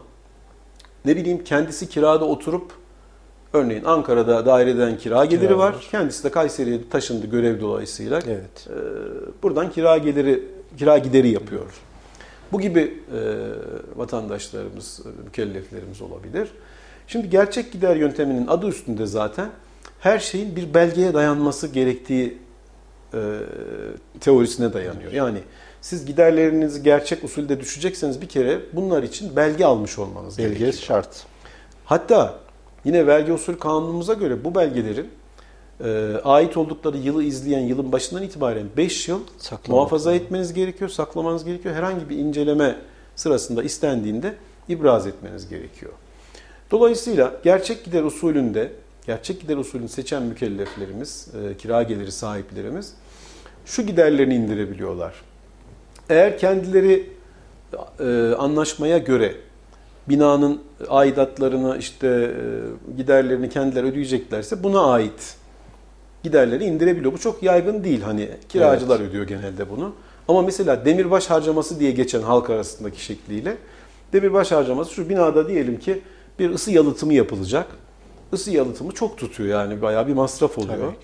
[1.05, 2.80] ne bileyim kendisi kirada oturup
[3.53, 5.73] örneğin Ankara'da daireden kira geliri Kira var.
[5.73, 5.89] var.
[5.91, 8.21] Kendisi de Kayseri'ye taşındı görev dolayısıyla.
[8.27, 8.69] Evet.
[8.69, 8.77] E,
[9.43, 10.45] buradan kira geliri
[10.79, 11.67] kira gideri yapıyor.
[12.53, 13.21] Bu gibi e,
[13.97, 16.49] vatandaşlarımız, mükelleflerimiz olabilir.
[17.07, 19.49] Şimdi gerçek gider yönteminin adı üstünde zaten
[20.01, 22.39] her şeyin bir belgeye dayanması gerektiği
[23.15, 23.19] e,
[24.21, 25.13] teorisine dayanıyor.
[25.13, 25.39] Yani
[25.81, 30.73] siz giderlerinizi gerçek usulde düşecekseniz bir kere bunlar için belge almış olmanız Belge gerekiyor.
[30.73, 31.27] şart.
[31.85, 32.35] Hatta
[32.85, 35.09] yine vergi usul kanunumuza göre bu belgelerin
[35.85, 40.25] e, ait oldukları yılı izleyen yılın başından itibaren 5 yıl Saklamak muhafaza lazım.
[40.25, 41.75] etmeniz gerekiyor, saklamanız gerekiyor.
[41.75, 42.77] Herhangi bir inceleme
[43.17, 44.35] sırasında istendiğinde
[44.69, 45.93] ibraz etmeniz gerekiyor.
[46.71, 48.73] Dolayısıyla gerçek gider usulünde,
[49.07, 52.95] gerçek gider usulünü seçen mükelleflerimiz, e, kira geliri sahiplerimiz
[53.67, 55.15] şu giderlerini indirebiliyorlar.
[56.09, 57.11] Eğer kendileri
[58.01, 59.35] e, anlaşmaya göre
[60.11, 65.37] binanın aidatlarını işte e, giderlerini kendileri ödeyeceklerse buna ait
[66.23, 67.13] giderleri indirebiliyor.
[67.13, 69.93] Bu çok yaygın değil hani kiracılar ödüyor genelde bunu.
[70.29, 73.57] Ama mesela demirbaş harcaması diye geçen halk arasındaki şekliyle
[74.13, 76.03] demirbaş harcaması şu binada diyelim ki
[76.39, 77.67] bir ısı yalıtımı yapılacak.
[78.33, 80.79] Isı yalıtımı çok tutuyor yani bayağı bir masraf oluyor.
[80.79, 80.97] Tabii.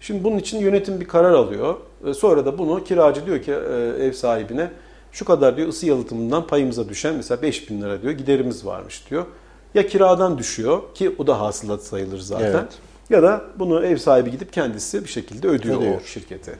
[0.00, 1.74] Şimdi bunun için yönetim bir karar alıyor.
[2.06, 4.70] E, Sonra da bunu kiracı diyor ki e, ev sahibine
[5.12, 9.26] şu kadar diyor ısı yalıtımından payımıza düşen mesela 5 bin lira diyor giderimiz varmış diyor.
[9.74, 12.46] Ya kiradan düşüyor ki o da hasılat sayılır zaten.
[12.46, 12.72] Evet.
[13.10, 16.00] Ya da bunu ev sahibi gidip kendisi bir şekilde ödüyor, Ödüyor.
[16.00, 16.54] o şirkete.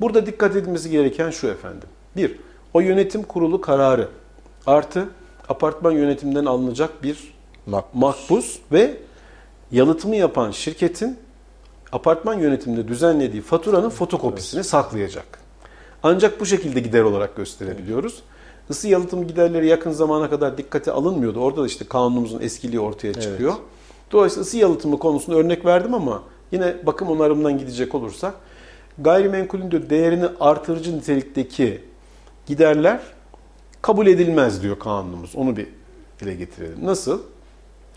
[0.00, 1.88] Burada dikkat edilmesi gereken şu efendim.
[2.16, 2.36] Bir,
[2.74, 4.08] o yönetim kurulu kararı
[4.66, 5.08] artı
[5.48, 7.34] apartman yönetiminden alınacak bir
[7.70, 8.96] Mak- makbuz ve
[9.72, 11.18] yalıtımı yapan şirketin
[11.92, 15.37] apartman yönetiminde düzenlediği faturanın fotokopisini saklayacak.
[16.02, 18.22] Ancak bu şekilde gider olarak gösterebiliyoruz.
[18.70, 21.40] Isı yalıtım giderleri yakın zamana kadar dikkate alınmıyordu.
[21.40, 23.54] Orada da işte kanunumuzun eskiliği ortaya çıkıyor.
[24.12, 28.34] Dolayısıyla ısı yalıtımı konusunda örnek verdim ama yine bakım onarımdan gidecek olursak
[28.98, 31.80] gayrimenkulün diyor değerini artırıcı nitelikteki
[32.46, 33.00] giderler
[33.82, 35.36] kabul edilmez diyor kanunumuz.
[35.36, 35.66] Onu bir
[36.20, 36.78] dile getirelim.
[36.82, 37.20] Nasıl?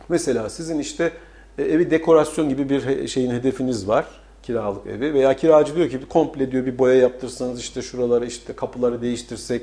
[0.10, 1.12] Mesela sizin işte
[1.58, 4.06] e, evi dekorasyon gibi bir şeyin hedefiniz var.
[4.44, 9.02] Kiralık evi veya kiracı diyor ki komple diyor bir boya yaptırsanız işte şuraları işte kapıları
[9.02, 9.62] değiştirsek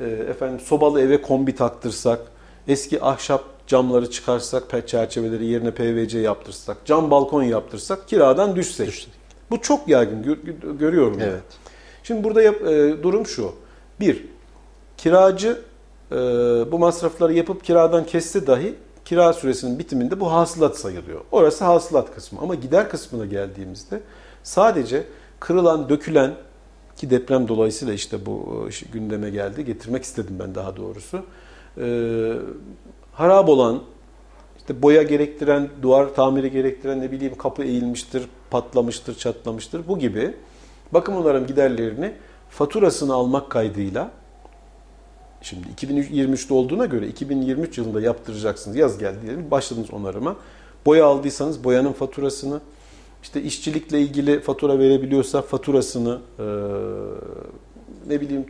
[0.00, 2.20] e, efendim sobalı eve kombi taktırsak
[2.68, 9.08] eski ahşap camları çıkarsak çerçeveleri yerine PVC yaptırsak cam balkon yaptırsak kiradan düşsek.
[9.50, 11.18] Bu çok yaygın gör- görüyorum.
[11.20, 11.42] Evet.
[12.02, 13.52] Şimdi burada yap- e, durum şu.
[14.00, 14.24] Bir,
[14.96, 15.60] kiracı
[16.12, 16.16] e,
[16.72, 18.74] bu masrafları yapıp kiradan kesse dahi
[19.08, 21.20] kira süresinin bitiminde bu hasılat sayılıyor.
[21.32, 22.40] Orası hasılat kısmı.
[22.40, 24.00] Ama gider kısmına geldiğimizde
[24.42, 25.04] sadece
[25.40, 26.34] kırılan, dökülen
[26.96, 29.64] ki deprem dolayısıyla işte bu e, gündeme geldi.
[29.64, 31.24] Getirmek istedim ben daha doğrusu.
[31.78, 31.86] E,
[33.12, 33.82] harap olan,
[34.58, 39.88] işte boya gerektiren, duvar tamiri gerektiren ne bileyim kapı eğilmiştir, patlamıştır, çatlamıştır.
[39.88, 40.34] Bu gibi
[40.92, 42.12] bakım onarım giderlerini
[42.50, 44.10] faturasını almak kaydıyla
[45.42, 48.76] şimdi 2023'te olduğuna göre 2023 yılında yaptıracaksınız.
[48.76, 50.36] Yaz geldi diyelim başladınız onarıma.
[50.86, 52.60] Boya aldıysanız boyanın faturasını
[53.22, 56.18] işte işçilikle ilgili fatura verebiliyorsa faturasını
[58.08, 58.46] ne bileyim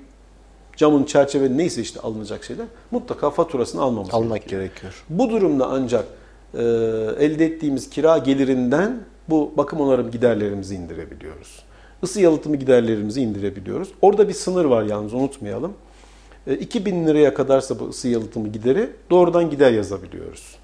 [0.77, 4.63] camın çerçeve neyse işte alınacak şeyler mutlaka faturasını almamız Almak gerekiyor.
[4.63, 5.05] gerekiyor.
[5.11, 6.05] Bu durumda ancak
[6.55, 6.63] e,
[7.19, 11.63] elde ettiğimiz kira gelirinden bu bakım onarım giderlerimizi indirebiliyoruz.
[12.03, 13.89] Isı yalıtımı giderlerimizi indirebiliyoruz.
[14.03, 15.73] Orada bir sınır var yalnız unutmayalım.
[16.49, 20.57] E, 2000 liraya kadarsa ısı yalıtımı gideri doğrudan gider yazabiliyoruz.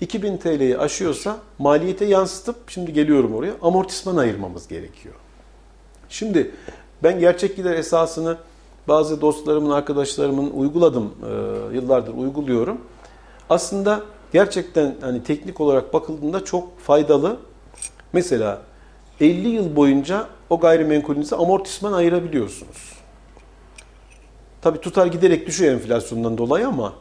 [0.00, 5.14] 2000 TL'yi aşıyorsa maliyete yansıtıp şimdi geliyorum oraya amortisman ayırmamız gerekiyor.
[6.08, 6.50] Şimdi
[7.02, 8.36] ben gerçek gider esasını
[8.88, 11.14] bazı dostlarımın, arkadaşlarımın uyguladım.
[11.22, 12.80] Ee, yıllardır uyguluyorum.
[13.50, 17.36] Aslında gerçekten hani teknik olarak bakıldığında çok faydalı.
[18.12, 18.62] Mesela
[19.20, 22.95] 50 yıl boyunca o gayrimenkulünüze amortisman ayırabiliyorsunuz.
[24.66, 26.92] Tabii tutar giderek düşüyor enflasyondan dolayı ama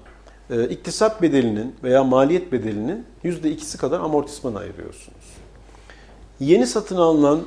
[0.50, 5.26] e, iktisat bedelinin veya maliyet bedelinin %2'si kadar amortisman ayırıyorsunuz.
[6.40, 7.40] Yeni satın alınan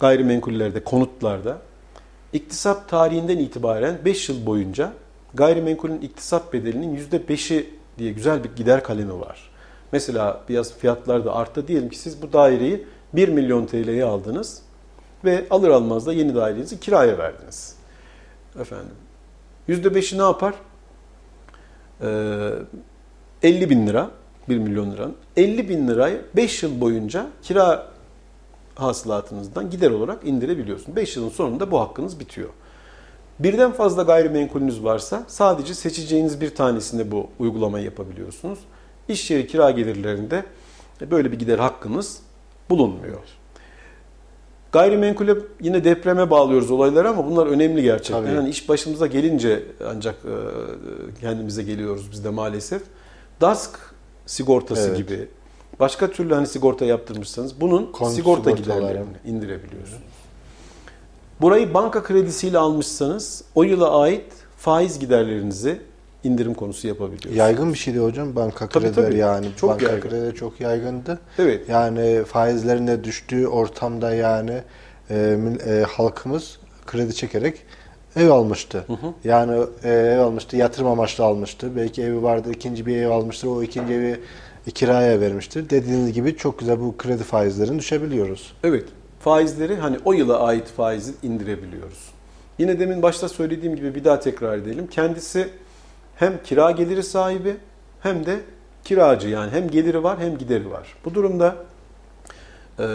[0.00, 1.58] gayrimenkullerde, konutlarda
[2.32, 4.92] iktisat tarihinden itibaren 5 yıl boyunca
[5.34, 9.50] gayrimenkulün iktisat bedelinin %5'i diye güzel bir gider kalemi var.
[9.92, 11.68] Mesela biraz fiyatlar da arttı.
[11.68, 14.62] Diyelim ki siz bu daireyi 1 milyon TL'ye aldınız
[15.24, 17.76] ve alır almaz da yeni dairenizi kiraya verdiniz.
[18.60, 19.03] Efendim.
[19.68, 20.54] %5'i ne yapar?
[22.02, 22.50] Ee,
[23.42, 24.10] 50 bin lira,
[24.48, 25.16] 1 milyon liranın.
[25.36, 27.86] 50 bin lirayı 5 yıl boyunca kira
[28.74, 30.96] hasılatınızdan gider olarak indirebiliyorsunuz.
[30.96, 32.48] 5 yılın sonunda bu hakkınız bitiyor.
[33.38, 38.58] Birden fazla gayrimenkulünüz varsa sadece seçeceğiniz bir tanesinde bu uygulamayı yapabiliyorsunuz.
[39.08, 40.44] İş yeri kira gelirlerinde
[41.10, 42.20] böyle bir gider hakkınız
[42.70, 43.22] bulunmuyor.
[44.74, 48.24] Gayrimenkule yine depreme bağlıyoruz olayları ama bunlar önemli gerçekten.
[48.24, 48.34] Tabii.
[48.34, 50.34] Yani iş başımıza gelince ancak e,
[51.20, 52.82] kendimize geliyoruz biz de maalesef.
[53.40, 53.94] DASK
[54.26, 54.96] sigortası Evet.
[54.96, 55.28] gibi
[55.80, 60.02] başka türlü hani sigorta yaptırmışsanız bunun Konut sigorta giderlerini indirebiliyorsunuz.
[61.40, 65.80] Burayı banka kredisiyle almışsanız o yıla ait faiz giderlerinizi
[66.24, 67.36] indirim konusu yapabiliyorsunuz.
[67.36, 69.18] Yaygın bir şeydi hocam banka Tabii, kredileri tabii.
[69.18, 69.46] yani.
[69.56, 70.08] Çok banka yaygın.
[70.08, 71.18] kredileri çok yaygındı.
[71.38, 71.68] Evet.
[71.68, 74.62] Yani faizlerin de düştüğü ortamda yani
[75.10, 77.62] e, e, halkımız kredi çekerek
[78.16, 78.84] ev almıştı.
[79.24, 81.76] Yani e, ev almıştı, yatırım amaçlı almıştı.
[81.76, 83.48] Belki evi vardı, ikinci bir ev almıştır.
[83.48, 84.20] O ikinci evi
[84.74, 85.70] kiraya vermiştir.
[85.70, 88.52] Dediğiniz gibi çok güzel bu kredi faizlerini düşebiliyoruz.
[88.64, 88.84] Evet.
[89.20, 91.98] Faizleri hani o yıla ait faizi indirebiliyoruz.
[92.58, 94.86] Yine demin başta söylediğim gibi bir daha tekrar edelim.
[94.86, 95.48] Kendisi
[96.16, 97.56] hem kira geliri sahibi
[98.00, 98.40] hem de
[98.84, 100.94] kiracı yani hem geliri var hem gideri var.
[101.04, 101.56] Bu durumda
[102.78, 102.86] e,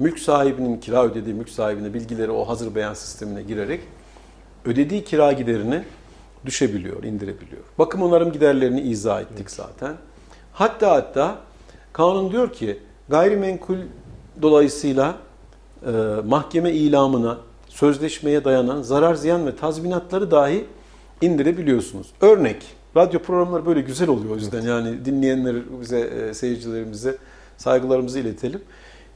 [0.00, 3.80] mülk sahibinin kira ödediği mülk sahibine bilgileri o hazır beyan sistemine girerek
[4.64, 5.82] ödediği kira giderini
[6.46, 7.62] düşebiliyor, indirebiliyor.
[7.78, 9.94] Bakım onarım giderlerini izah ettik zaten.
[10.52, 11.38] Hatta hatta
[11.92, 13.76] kanun diyor ki gayrimenkul
[14.42, 15.14] dolayısıyla
[15.86, 15.90] e,
[16.26, 20.66] mahkeme ilamına, sözleşmeye dayanan zarar ziyan ve tazminatları dahi
[21.20, 22.06] indirebiliyorsunuz.
[22.20, 22.62] Örnek,
[22.96, 27.16] radyo programları böyle güzel oluyor o yüzden yani dinleyenler bize, e, seyircilerimize
[27.56, 28.60] saygılarımızı iletelim.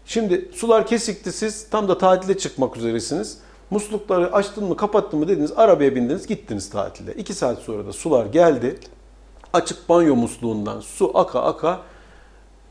[0.05, 3.39] Şimdi sular kesikti siz tam da tatile çıkmak üzeresiniz.
[3.71, 7.15] Muslukları açtın mı kapattın mı dediniz arabaya bindiniz gittiniz tatilde.
[7.15, 8.79] İki saat sonra da sular geldi.
[9.53, 11.81] Açık banyo musluğundan su aka aka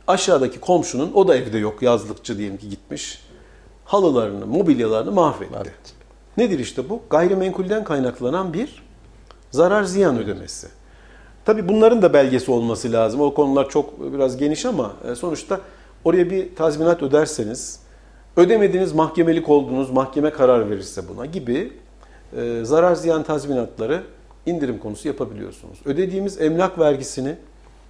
[0.08, 3.22] aşağıdaki komşunun o da evde yok yazlıkçı diyelim ki gitmiş.
[3.86, 5.54] Halılarını, mobilyalarını mahvetti.
[5.58, 5.94] Evet.
[6.38, 7.02] Nedir işte bu?
[7.10, 8.84] Gayrimenkulden kaynaklanan bir
[9.52, 10.68] zarar ziyan ödemesi.
[11.46, 13.22] Tabii bunların da belgesi olması lazım.
[13.22, 15.60] O konular çok biraz geniş ama e, sonuçta
[16.04, 17.80] oraya bir tazminat öderseniz
[18.38, 21.74] ödemediğiniz mahkemelik olduğunuz mahkeme karar verirse buna gibi
[22.38, 24.04] e, zarar ziyan tazminatları
[24.46, 25.80] indirim konusu yapabiliyorsunuz.
[25.86, 27.36] Ödediğimiz emlak vergisini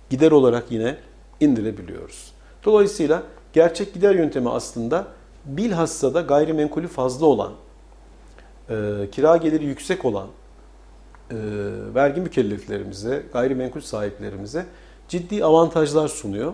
[0.10, 0.96] gider olarak yine
[1.40, 2.32] indirebiliyoruz.
[2.66, 5.08] Dolayısıyla gerçek gider yöntemi aslında
[5.46, 7.52] bilhassa da gayrimenkulü fazla olan,
[8.70, 8.76] e,
[9.12, 10.28] kira geliri yüksek olan
[11.32, 11.36] e,
[11.96, 14.66] vergi mükelleflerimize, gayrimenkul sahiplerimize
[15.08, 16.54] ciddi avantajlar sunuyor.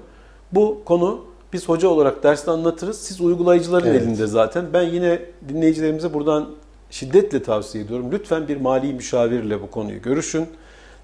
[0.52, 2.98] Bu konu biz hoca olarak derste anlatırız.
[3.02, 4.02] Siz uygulayıcıların Evet.
[4.02, 4.66] elinde zaten.
[4.74, 6.50] Ben yine dinleyicilerimize buradan
[6.90, 8.12] şiddetle tavsiye ediyorum.
[8.12, 10.48] Lütfen bir mali müşavirle bu konuyu görüşün.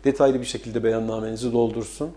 [0.03, 2.09] Detaylı bir şekilde beyannamenizi doldursun.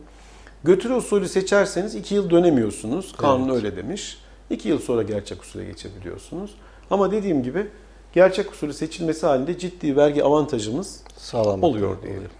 [0.64, 3.12] Götürü usulü seçerseniz 2 yıl dönemiyorsunuz.
[3.16, 3.56] Kanun Evet.
[3.56, 4.18] öyle demiş.
[4.50, 6.54] 2 yıl sonra gerçek usule geçebiliyorsunuz.
[6.90, 7.66] Ama dediğim gibi
[8.14, 11.62] gerçek usulü seçilmesi halinde ciddi vergi avantajımız Sağlam.
[11.62, 12.30] oluyor diyelim.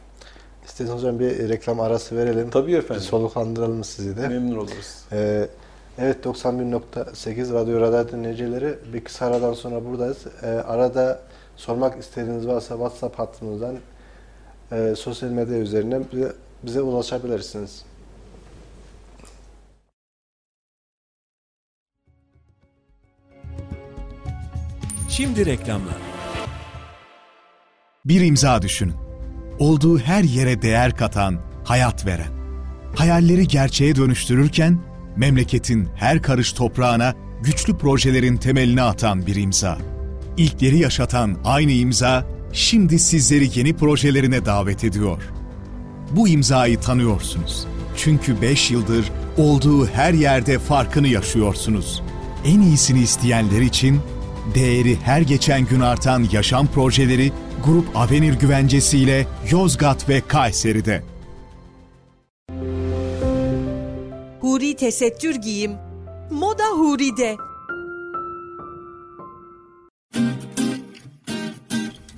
[0.67, 2.51] İsterseniz hocam bir reklam arası verelim.
[2.51, 3.03] Tabii Bir efendim.
[3.05, 4.29] soluklandıralım sizi de.
[4.29, 4.99] Memnun oluruz.
[5.13, 5.49] Ee,
[5.99, 10.19] evet 91.8 Radyo Radar dinleyicileri bir kısa aradan sonra buradayız.
[10.43, 11.21] Ee, arada
[11.57, 13.77] sormak istediğiniz varsa WhatsApp hattımızdan
[14.73, 16.33] e, sosyal medya üzerinden bize,
[16.63, 17.83] bize ulaşabilirsiniz.
[25.17, 25.95] Şimdi reklamlar.
[28.05, 28.95] Bir imza düşünün.
[29.59, 32.33] Olduğu her yere değer katan, hayat veren.
[32.97, 34.79] Hayalleri gerçeğe dönüştürürken
[35.17, 39.79] memleketin her karış toprağına güçlü projelerin temelini atan bir imza.
[40.37, 45.23] İlkleri yaşatan aynı imza şimdi sizleri yeni projelerine davet ediyor.
[46.11, 47.67] Bu imzayı tanıyorsunuz.
[47.97, 52.03] Çünkü 5 yıldır olduğu her yerde farkını yaşıyorsunuz.
[52.45, 54.01] En iyisini isteyenler için
[54.55, 57.33] değeri her geçen gün artan yaşam projeleri
[57.65, 61.03] Grup Avenir güvencesiyle Yozgat ve Kayseri'de.
[64.41, 65.73] Huri tesettür giyim.
[66.31, 67.37] Moda Huri'de.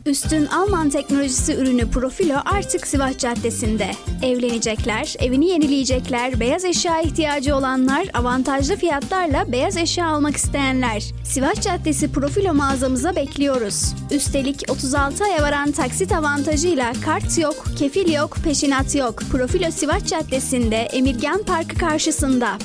[0.06, 3.90] Üstün Alman teknolojisi ürünü Profilo artık Sivas Caddesi'nde.
[4.22, 11.02] Evlenecekler, evini yenileyecekler, beyaz eşya ihtiyacı olanlar, avantajlı fiyatlarla beyaz eşya almak isteyenler.
[11.24, 13.94] Sivas Caddesi Profilo mağazamıza bekliyoruz.
[14.10, 19.22] Üstelik 36 aya varan taksit avantajıyla kart yok, kefil yok, peşinat yok.
[19.30, 22.58] Profilo Sivas Caddesi'nde Emirgan Parkı karşısında.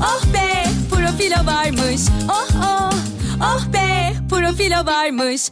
[0.00, 2.00] Oh be profilo varmış.
[2.28, 2.92] Oh oh.
[3.40, 3.85] Oh be
[4.56, 5.50] profilo varmış.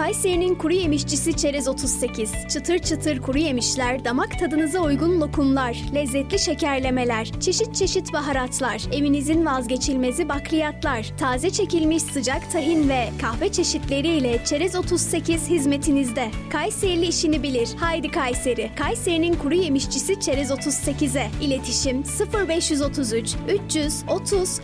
[0.00, 2.32] Kayseri'nin kuru yemişçisi Çerez 38.
[2.48, 10.28] Çıtır çıtır kuru yemişler, damak tadınıza uygun lokumlar, lezzetli şekerlemeler, çeşit çeşit baharatlar, evinizin vazgeçilmezi
[10.28, 16.30] bakliyatlar, taze çekilmiş sıcak tahin ve kahve çeşitleriyle Çerez 38 hizmetinizde.
[16.52, 17.68] Kayserili işini bilir.
[17.80, 18.70] Haydi Kayseri.
[18.78, 21.30] Kayseri'nin kuru yemişçisi Çerez 38'e.
[21.42, 22.04] İletişim
[22.48, 24.60] 0533 330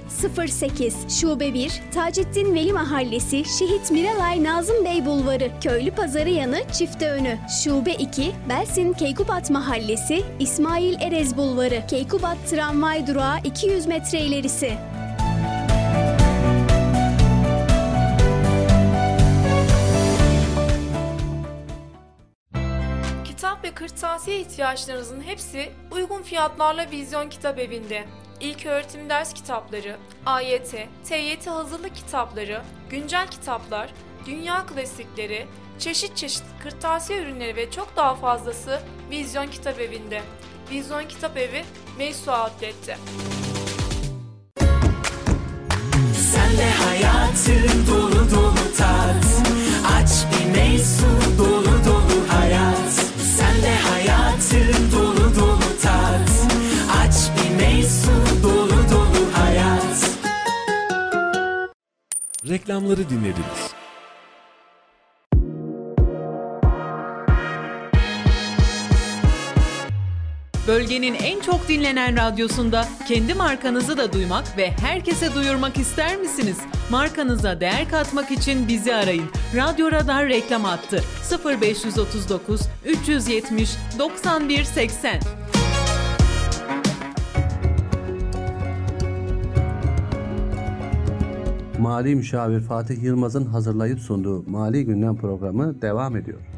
[0.46, 5.25] 08 Şube 1 Taceddin Veli Mahallesi Şehit Miralay Nazım Bey Bulvarı
[5.60, 7.38] Köylü Pazarı yanı Çifte Önü.
[7.62, 11.82] Şube 2 Belsin Keykubat Mahallesi İsmail Erez Bulvarı.
[11.88, 14.78] Keykubat Tramvay Durağı 200 metre ilerisi.
[23.24, 28.04] Kitap ve kırtasiye ihtiyaçlarınızın hepsi uygun fiyatlarla Vizyon Kitap Evi'nde.
[28.40, 33.90] İlk öğretim ders kitapları, AYT, TYT hazırlık kitapları, güncel kitaplar,
[34.26, 35.46] dünya klasikleri,
[35.78, 40.22] çeşit çeşit kırtasiye ürünleri ve çok daha fazlası Vizyon Kitap Evi'nde.
[40.70, 41.64] Vizyon Kitap Evi,
[41.98, 42.96] Meysu Outlet'te.
[46.32, 49.24] Sen de hayatı dolu dolu tat.
[49.96, 51.06] Aç bir meysu
[51.38, 52.92] dolu dolu hayat.
[53.36, 56.30] Sen de hayatı dolu dolu tat.
[57.00, 58.10] Aç bir meysu
[58.42, 60.10] dolu dolu hayat.
[62.48, 63.75] Reklamları dinlediniz.
[70.68, 76.58] Bölgenin en çok dinlenen radyosunda kendi markanızı da duymak ve herkese duyurmak ister misiniz?
[76.90, 79.26] Markanıza değer katmak için bizi arayın.
[79.56, 81.02] Radyo Radar reklam attı.
[81.60, 85.20] 0539 370 91 80.
[91.78, 96.55] Mali müşavir Fatih Yılmaz'ın hazırlayıp sunduğu Mali Gündem programı devam ediyor.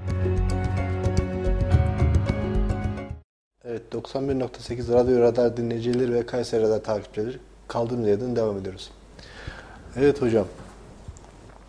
[3.71, 7.37] Evet 91.8 Radyo Radar dinleyicileri ve Kayseri Radar takipçileri
[7.69, 8.91] kaldığımız yerden devam ediyoruz.
[9.97, 10.47] Evet hocam.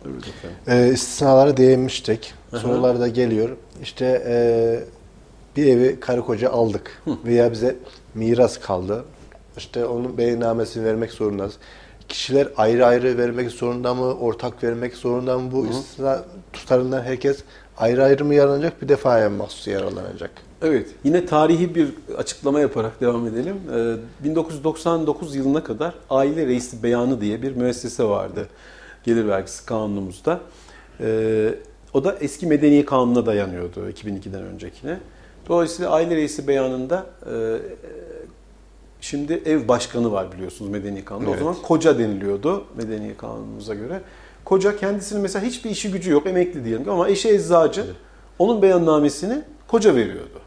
[0.04, 0.56] Buyurun efendim.
[0.66, 2.34] E, istisnalara değinmiştik.
[2.52, 2.60] Aha.
[2.60, 3.56] Sorular da geliyor.
[3.82, 4.34] İşte e,
[5.56, 7.76] bir evi karı koca aldık veya bize
[8.14, 9.04] miras kaldı.
[9.56, 11.54] İşte onun beyannamesini vermek zorundayız.
[12.08, 14.14] Kişiler ayrı ayrı vermek zorunda mı?
[14.14, 15.52] Ortak vermek zorunda mı?
[15.52, 17.38] Bu istisna tutarından herkes
[17.78, 18.82] ayrı ayrı mı yararlanacak?
[18.82, 20.49] Bir defaya mahsus yararlanacak.
[20.62, 23.56] Evet, yine tarihi bir açıklama yaparak devam edelim.
[23.74, 28.48] Ee, 1999 yılına kadar aile reisi beyanı diye bir müessese vardı
[29.04, 30.40] gelir vergisi kanunumuzda.
[31.00, 31.54] Ee,
[31.94, 34.98] o da eski medeni kanuna dayanıyordu 2002'den öncekine.
[35.48, 37.56] Dolayısıyla aile reisi beyanında e,
[39.00, 41.26] şimdi ev başkanı var biliyorsunuz medeni kanunda.
[41.28, 41.38] O Evet.
[41.38, 44.00] zaman koca deniliyordu medeni kanunumuza göre.
[44.44, 47.84] Koca kendisinin mesela hiçbir işi gücü yok, emekli diyelim ama eşi eczacı.
[48.38, 50.39] Onun beyannamesini koca veriyordu.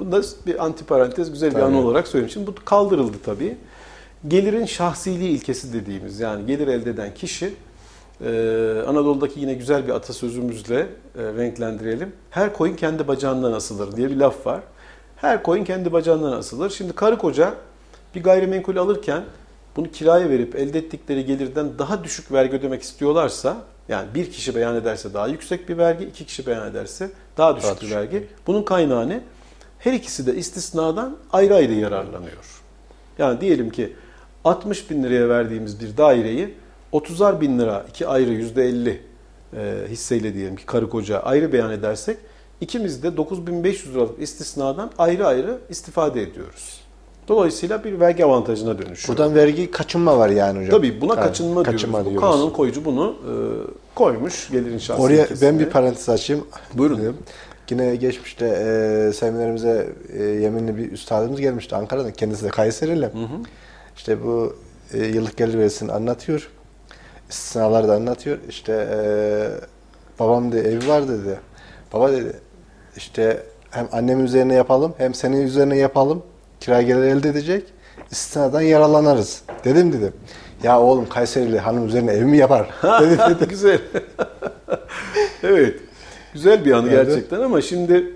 [0.00, 1.64] Bu da bir antiparantez güzel bir Tabii.
[1.64, 2.30] anı olarak söyleyeyim.
[2.30, 3.56] Şimdi bu kaldırıldı tabii.
[4.28, 7.54] Gelirin şahsiliği ilkesi dediğimiz yani gelir elde eden kişi
[8.24, 8.28] e,
[8.88, 12.12] Anadolu'daki yine güzel bir atasözümüzle e, renklendirelim.
[12.30, 14.60] Her koyun kendi bacağından asılır diye bir laf var.
[15.16, 16.70] Her koyun kendi bacağından asılır.
[16.70, 17.54] Şimdi karı koca
[18.14, 19.22] bir gayrimenkul alırken
[19.76, 23.56] bunu kiraya verip elde ettikleri gelirden daha düşük vergi ödemek istiyorlarsa
[23.88, 27.76] yani bir kişi beyan ederse daha yüksek bir vergi, iki kişi beyan ederse daha düşük
[27.76, 28.26] bir düşük vergi.
[28.46, 29.20] Bunun kaynağı ne?
[29.80, 32.62] Her ikisi de istisnadan ayrı ayrı yararlanıyor.
[33.18, 33.92] Yani diyelim ki
[34.44, 36.54] 60 bin liraya verdiğimiz bir daireyi
[36.92, 38.96] 30'ar bin lira iki ayrı %50
[39.56, 42.16] e, hisseyle diyelim ki karı koca ayrı beyan edersek
[42.60, 46.80] ikimiz de 9500 liralık istisnadan ayrı ayrı istifade ediyoruz.
[47.28, 49.18] Dolayısıyla bir vergi avantajına dönüşüyor.
[49.18, 50.70] Buradan vergi kaçınma var yani hocam.
[50.70, 52.16] Tabii buna Evet, kaçınma, kaçınma diyoruz.
[52.16, 53.32] Bu kanun koyucu bunu e,
[53.94, 55.48] koymuş gelirin şahsi Oraya ilkesine.
[55.48, 56.46] ben bir parantez açayım.
[56.74, 57.16] Buyurun.
[57.70, 62.12] Yine geçmişte e, seminerimize e, yeminli bir üstadımız gelmişti Ankara'dan.
[62.12, 63.10] Kendisi de Kayserili.
[63.96, 64.56] İşte bu
[64.92, 66.50] e, yıllık gelir verisini anlatıyor.
[67.30, 68.38] İstisnaları da anlatıyor.
[68.48, 69.00] İşte e,
[70.18, 71.40] babam da evi var dedi.
[71.92, 72.32] Baba dedi
[72.96, 76.22] işte hem annemin üzerine yapalım hem senin üzerine yapalım.
[76.60, 77.64] Kira gelir elde edecek.
[78.10, 79.42] İstisnadan yararlanırız.
[79.64, 80.12] Dedim dedim.
[80.62, 82.70] Ya oğlum Kayserili hanım üzerine ev mi yapar?
[83.00, 83.48] dedi, dedi.
[83.48, 83.80] Güzel.
[85.42, 85.80] evet.
[86.32, 87.06] Güzel bir anı Evet.
[87.06, 88.12] gerçekten ama şimdi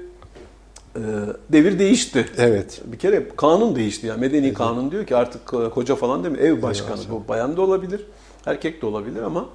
[0.96, 1.00] e,
[1.48, 2.26] devir değişti.
[2.38, 2.82] Evet.
[2.84, 6.62] Bir kere kanun değişti yani medeni kanun diyor ki artık koca falan değil mi ev
[6.62, 8.00] başkanı bu bayan da olabilir
[8.46, 9.48] erkek de olabilir ama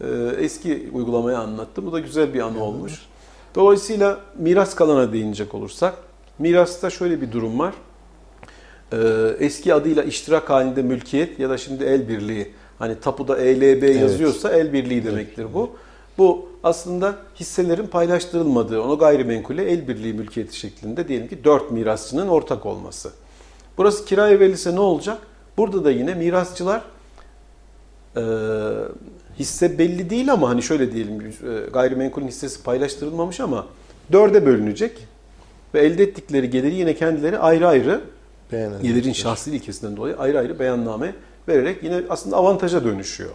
[0.00, 0.06] e,
[0.38, 3.00] eski uygulamayı anlattı bu da güzel bir anı olmuş.
[3.54, 5.94] Dolayısıyla miras kalana değinecek olursak
[6.38, 7.74] mirasta şöyle bir durum var.
[8.92, 8.98] E,
[9.38, 14.72] eski adıyla iştirak halinde mülkiyet ya da şimdi el birliği hani tapuda ELB yazıyorsa el
[14.72, 15.70] birliği demektir bu.
[16.20, 22.66] Bu aslında hisselerin paylaştırılmadığı, ona gayrimenkule el birliği mülkiyeti şeklinde diyelim ki dört mirasçının ortak
[22.66, 23.10] olması.
[23.78, 25.18] Burası kiraya verilse ne olacak?
[25.56, 26.82] Burada da yine mirasçılar
[28.16, 28.22] e,
[29.38, 33.66] hisse belli değil ama hani şöyle diyelim e, gayrimenkulün hissesi paylaştırılmamış ama
[34.12, 35.08] dörde bölünecek
[35.74, 38.00] ve elde ettikleri geliri yine kendileri ayrı ayrı
[38.82, 41.14] gelirin şahsi ilkesinden dolayı ayrı ayrı beyanname
[41.48, 43.30] vererek yine aslında avantaja dönüşüyor.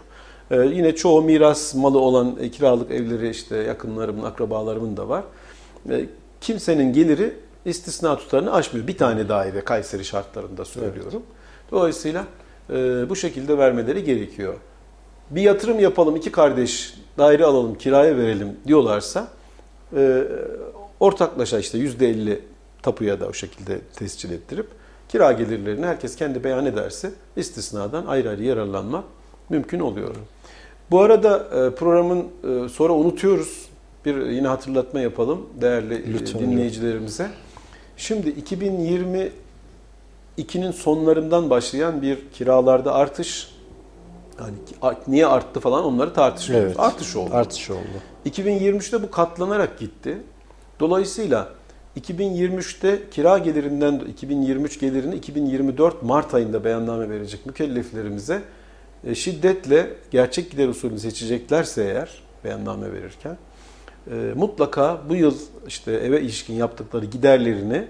[0.51, 5.23] Ee, yine çoğu miras malı olan e, kiralık evleri işte yakınlarımın, akrabalarımın da var.
[5.89, 6.05] Ee,
[6.41, 7.33] kimsenin geliri
[7.65, 8.87] istisna tutarını aşmıyor.
[8.87, 11.23] Bir tane daire Kayseri şartlarında söylüyorum.
[11.71, 12.25] Dolayısıyla
[12.69, 12.73] e,
[13.09, 14.53] bu şekilde vermeleri gerekiyor.
[15.29, 19.27] Bir yatırım yapalım, iki kardeş daire alalım, kiraya verelim diyorlarsa
[19.95, 20.23] e,
[20.99, 22.39] ortaklaşa işte %50
[22.81, 24.67] tapuya da o şekilde tescil ettirip
[25.09, 29.03] kira gelirlerini herkes kendi beyan ederse istisnadan ayrı ayrı yararlanmak
[29.49, 30.15] mümkün oluyor.
[30.91, 33.65] Bu arada e, programın e, sonra unutuyoruz.
[34.05, 36.51] Bir yine hatırlatma yapalım değerli e, Lütfen hocam.
[36.51, 37.29] dinleyicilerimize.
[37.97, 43.55] Şimdi 2022'nin sonlarından başlayan bir kiralarda artış
[44.39, 44.53] yani
[45.07, 46.67] niye arttı falan onları tartışmıyoruz.
[46.67, 46.79] Evet.
[46.79, 47.29] Artış oldu.
[47.33, 47.79] Artış oldu.
[48.25, 50.17] 2023'te bu katlanarak gitti.
[50.79, 51.49] Dolayısıyla
[52.01, 58.41] 2023'te kira gelirinden 2023 gelirini 2024 Mart ayında beyanname verecek mükelleflerimize
[59.05, 63.37] e, şiddetle gerçek gider usulünü seçeceklerse eğer beyanname verirken
[64.11, 65.35] e, mutlaka bu yıl
[65.67, 67.87] işte eve ilişkin yaptıkları giderlerini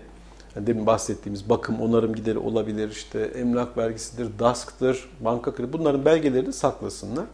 [0.56, 6.54] yani demin bahsettiğimiz bakım, onarım gideri olabilir, işte emlak vergisidir, DASK'tır, banka kredi bunların belgelerini
[6.54, 7.26] saklasınlar.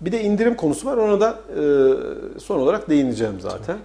[0.00, 0.96] Bir de indirim konusu var.
[0.96, 3.78] Ona da e, son olarak değineceğim zaten.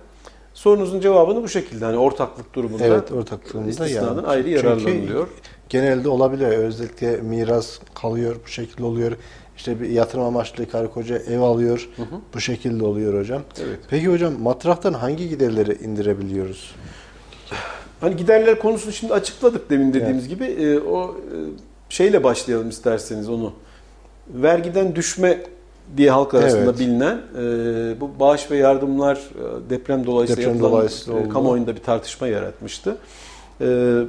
[0.53, 4.27] Sorunuzun cevabını bu şekilde hani ortaklık durumunda Evet ortaklığında istisnadan yani.
[4.27, 5.27] ayrı Çünkü yararlanılıyor.
[5.69, 6.51] Genelde olabiliyor.
[6.51, 9.11] Özellikle miras kalıyor bu şekilde oluyor.
[9.57, 11.89] İşte bir yatırım amaçlı karı koca ev alıyor.
[12.33, 13.41] Bu şekilde oluyor hocam.
[13.59, 13.79] Evet.
[13.89, 16.75] Peki hocam matrahtan hangi giderleri indirebiliyoruz?
[18.01, 20.45] Hani giderler konusunu şimdi açıkladık demin dediğimiz gibi.
[20.45, 21.35] E, o e,
[21.89, 23.53] şeyle başlayalım isterseniz onu.
[24.27, 25.41] Vergiden düşme
[25.97, 26.79] diye halk arasında Evet.
[26.79, 27.41] bilinen e,
[28.01, 32.97] bu bağış ve yardımlar e, deprem dolayısıyla Deprem yapılan dolayısıyla e, kamuoyunda bir tartışma yaratmıştı.
[33.61, 33.99] E,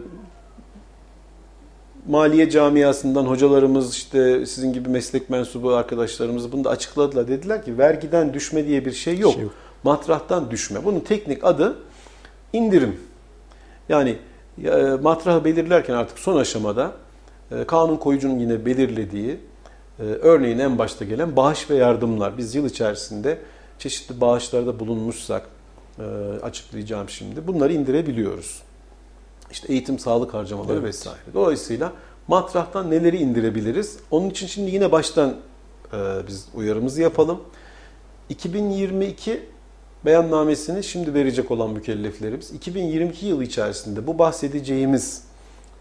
[2.08, 7.28] Maliye camiasından hocalarımız işte sizin gibi meslek mensubu arkadaşlarımız bunu da açıkladılar.
[7.28, 9.34] Dediler ki vergiden düşme diye bir şey yok.
[9.34, 9.52] Şey yok.
[9.82, 10.84] Matrahtan düşme.
[10.84, 11.76] Bunun teknik adı
[12.52, 13.00] indirim.
[13.88, 14.16] Yani
[14.64, 14.70] e,
[15.02, 16.92] matrahı belirlerken artık son aşamada
[17.50, 19.38] e, kanun koyucunun yine belirlediği
[19.98, 22.38] e, örneğin en başta gelen bağış ve yardımlar.
[22.38, 23.38] Biz yıl içerisinde
[23.78, 25.46] çeşitli bağışlarda bulunmuşsak
[25.98, 26.02] e,
[26.42, 27.46] açıklayacağım şimdi.
[27.46, 28.62] Bunları indirebiliyoruz.
[29.50, 30.84] İşte eğitim, sağlık harcamaları Evet.
[30.84, 31.18] vesaire.
[31.34, 31.92] Dolayısıyla
[32.28, 33.98] matrahtan neleri indirebiliriz?
[34.10, 35.34] Onun için şimdi yine baştan
[35.92, 35.96] e,
[36.28, 37.40] biz uyarımızı yapalım.
[38.28, 39.40] 2022
[40.04, 45.22] beyannamesini şimdi verecek olan mükelleflerimiz 2022 yılı içerisinde bu bahsedeceğimiz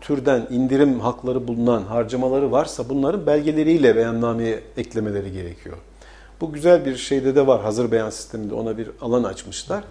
[0.01, 5.78] türden indirim hakları bulunan harcamaları varsa bunların belgeleriyle beyannameye eklemeleri gerekiyor.
[6.41, 7.61] Bu güzel bir şeyde de var.
[7.61, 9.84] Hazır beyan sisteminde ona bir alan açmışlar.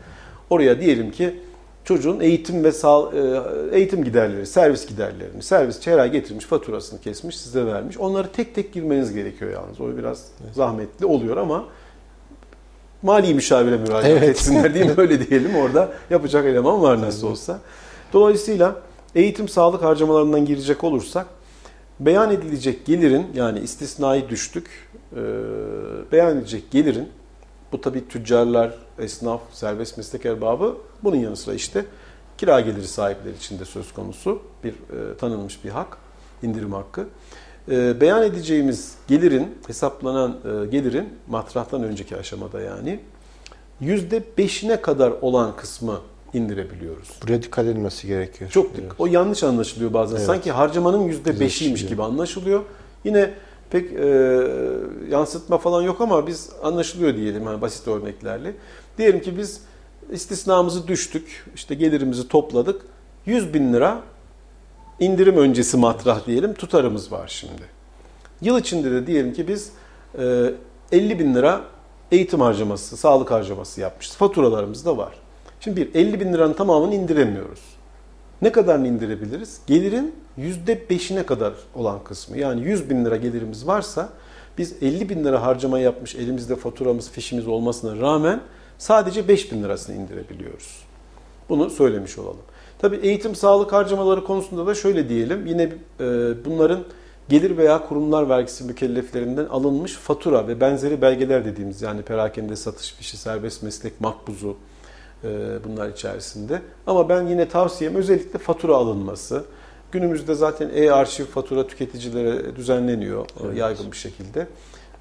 [0.51, 1.41] Oraya diyelim ki
[1.85, 3.11] çocuğun eğitim ve sağ,
[3.73, 7.99] e, eğitim giderleri, servis giderlerini, servis her ay getirmiş, faturasını kesmiş, size vermiş.
[7.99, 9.81] Onları tek tek girmeniz gerekiyor yalnız.
[9.81, 11.65] O biraz zahmetli oluyor ama
[13.03, 14.23] mali müşavire müracaat Evet.
[14.23, 14.95] etsinler değil mi?
[14.97, 15.57] Öyle diyelim.
[15.57, 17.61] Orada yapacak eleman var nasıl olsa.
[18.13, 18.77] Dolayısıyla
[19.15, 21.27] eğitim sağlık harcamalarından girecek olursak
[22.01, 24.67] beyan edilecek gelirin yani istisnai düştük
[25.13, 25.23] e,
[26.13, 27.09] beyan edilecek gelirin
[27.73, 31.85] bu tabi tüccarlar, esnaf, serbest meslek erbabı bunun yanı sıra işte
[32.39, 35.97] kira geliri sahipleri için de söz konusu bir e, tanınmış bir hak,
[36.43, 37.07] indirim hakkı.
[37.71, 43.01] E, beyan edeceğimiz gelirin, hesaplanan e, gelirin matrahtan önceki aşamada yani
[43.83, 46.01] %5'ine kadar olan kısmı
[46.35, 47.09] indirebiliyoruz.
[47.23, 48.51] Buraya dikkat edilmesi gerekiyor.
[48.51, 48.85] Çok dik.
[48.99, 50.17] O yanlış anlaşılıyor bazen.
[50.17, 50.27] Evet.
[50.27, 51.89] Sanki harcamanın yüzde Yüzde beşiymiş beşi.
[51.95, 52.63] gibi anlaşılıyor.
[53.05, 53.31] Yine
[53.71, 54.07] pek e,
[55.11, 58.55] yansıtma falan yok ama biz anlaşılıyor diyelim hani basit örneklerle.
[58.99, 59.61] Diyelim ki biz
[60.11, 62.83] istisnamızı düştük, işte gelirimizi topladık.
[63.27, 64.01] 100 bin lira
[65.01, 67.63] indirim öncesi matrah diyelim tutarımız var şimdi.
[68.41, 69.73] Yıl içinde de diyelim ki biz
[70.19, 70.51] e,
[70.93, 71.61] 50 bin lira
[72.13, 74.17] eğitim harcaması, sağlık harcaması yapmışız.
[74.17, 75.13] Faturalarımız da var.
[75.61, 77.61] Şimdi bir 50 bin liranın tamamını indiremiyoruz.
[78.43, 79.61] Ne kadarını indirebiliriz?
[79.67, 82.39] Gelirin %5'ine kadar olan kısmı.
[82.39, 84.09] Yani 100 bin lira gelirimiz varsa
[84.59, 88.41] biz 50 bin lira harcama yapmış elimizde faturamız, fişimiz olmasına rağmen
[88.83, 90.83] sadece 5 bin lirasını indirebiliyoruz.
[91.49, 92.43] Bunu söylemiş olalım.
[92.79, 95.47] Tabii eğitim sağlık harcamaları konusunda da şöyle diyelim.
[95.47, 96.05] Yine e,
[96.45, 96.85] bunların
[97.29, 103.17] gelir veya kurumlar vergisi mükelleflerinden alınmış fatura ve benzeri belgeler dediğimiz yani perakende satış fişi,
[103.17, 104.57] serbest meslek makbuzu
[105.25, 105.29] e,
[105.65, 106.63] bunlar içerisinde.
[106.87, 109.45] Ama ben yine tavsiyem özellikle fatura alınması.
[109.93, 114.47] Günümüzde zaten e-arşiv fatura tüketicilere düzenleniyor e, yaygın bir şekilde.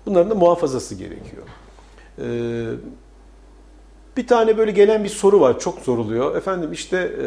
[0.05, 1.43] Bunların da muhafazası gerekiyor.
[2.19, 2.25] E,
[4.17, 5.59] bir tane böyle gelen bir soru var.
[5.59, 6.35] Çok soruluyor.
[6.35, 7.25] Efendim işte e,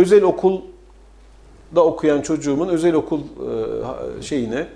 [0.00, 4.66] özel okulda okuyan çocuğumun özel okul e, şeyine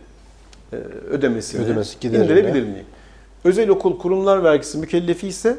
[0.72, 0.76] e,
[1.10, 2.86] ödemesini Ödemesi, indirebilir miyim?
[3.44, 5.58] Özel okul kurumlar vergisi mükellefi ise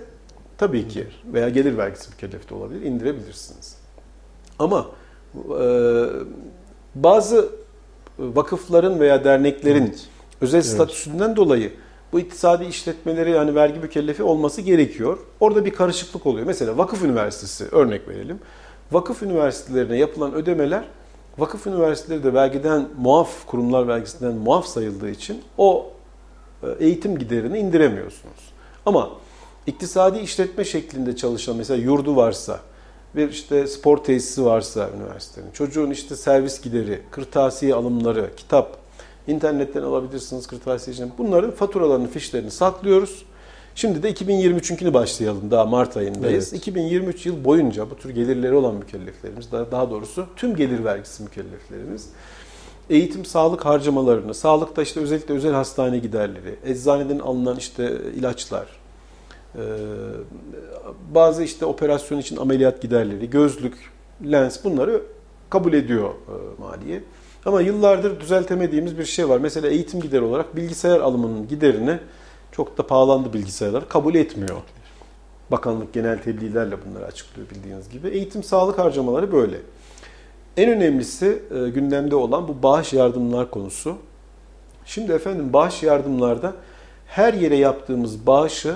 [0.58, 3.78] tabii ki veya gelir vergisi mükellefi de olabilir indirebilirsiniz.
[4.60, 4.86] Ama
[5.36, 6.06] e,
[6.96, 7.50] bazı
[8.20, 9.96] vakıfların veya derneklerin
[10.42, 11.72] özel statüsünden dolayı
[12.16, 15.18] bu iktisadi işletmeleri yani vergi mükellefi olması gerekiyor.
[15.40, 16.48] Orada bir karışıklık oluyor.
[16.48, 18.40] Mesela vakıf üniversitesi örnek verelim.
[18.92, 20.84] Vakıf üniversitelerine yapılan ödemeler
[21.38, 25.92] vakıf üniversiteleri de vergiden muaf, kurumlar vergisinden muaf sayıldığı için o
[26.64, 28.54] e, eğitim giderini indiremiyorsunuz.
[28.86, 29.10] Ama
[29.68, 32.60] iktisadi işletme şeklinde çalışan mesela yurdu varsa,
[33.16, 38.78] bir işte spor tesisi varsa üniversitenin, çocuğun işte servis gideri, kırtasiye alımları, kitap,
[39.28, 41.12] internetten alabilirsiniz kırtasiyeciden.
[41.18, 43.26] Bunların faturalarını, fişlerini saklıyoruz.
[43.76, 45.52] Şimdi de 2023'ünkini başlayalım.
[45.52, 46.54] Daha Mart ayındayız.
[46.54, 46.62] Evet.
[46.62, 52.10] 2023 yıl boyunca bu tür gelirleri olan mükelleflerimiz, daha doğrusu tüm gelir vergisi mükelleflerimiz
[52.90, 58.68] eğitim, sağlık harcamalarını, sağlıkta işte özellikle özel hastane giderleri, eczaneden alınan işte ilaçlar,
[61.14, 63.92] bazı işte operasyon için ameliyat giderleri, gözlük,
[64.32, 65.02] lens bunları
[65.50, 66.10] kabul ediyor
[66.60, 67.04] maliye.
[67.46, 69.38] Ama yıllardır düzeltemediğimiz bir şey var.
[69.38, 72.00] Mesela eğitim gideri olarak bilgisayar alımının giderini
[72.52, 74.58] çok da pahalandı bilgisayarlar kabul etmiyor.
[75.52, 78.08] Bakanlık genel tebliğlerle bunları açıklıyor bildiğiniz gibi.
[78.08, 79.58] Eğitim sağlık harcamaları böyle.
[80.58, 83.98] En önemlisi e, gündemde olan bu bağış yardımlar konusu.
[84.86, 86.54] Şimdi efendim bağış yardımlarda
[87.08, 88.76] her yere yaptığımız bağışı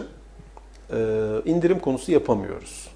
[0.94, 0.98] e,
[1.46, 2.89] indirim konusu yapamıyoruz.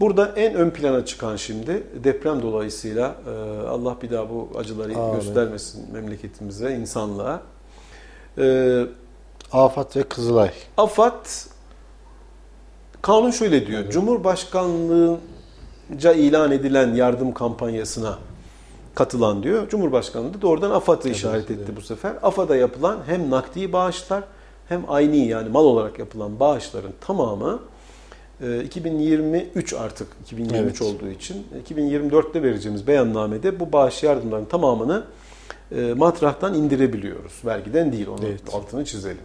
[0.00, 3.30] Burada en ön plana çıkan şimdi deprem dolayısıyla e,
[3.68, 5.14] Allah bir daha bu acıları Amin.
[5.14, 7.42] göstermesin memleketimize, insanlığa.
[8.38, 8.86] E,
[9.52, 10.50] AFAD ve Kızılay.
[10.76, 11.26] AFAD
[13.02, 13.90] kanun şöyle diyor.
[13.90, 18.18] Cumhurbaşkanlığınca ilan edilen yardım kampanyasına
[18.94, 19.68] katılan diyor.
[19.68, 22.12] Cumhurbaşkanlığı da doğrudan AFAD'ı işaret etti bu sefer.
[22.22, 24.24] AFAD'a yapılan hem nakdi bağışlar
[24.68, 27.60] hem ayni yani mal olarak yapılan bağışların tamamı
[28.64, 30.82] 2023 artık 2023 Evet.
[30.82, 35.04] olduğu için 2024'te vereceğimiz beyannamede bu bağış yardımlarının tamamını
[35.72, 37.32] e, matrahtan indirebiliyoruz.
[37.44, 38.40] Vergiden değil onun Evet.
[38.52, 39.22] altını çizelim.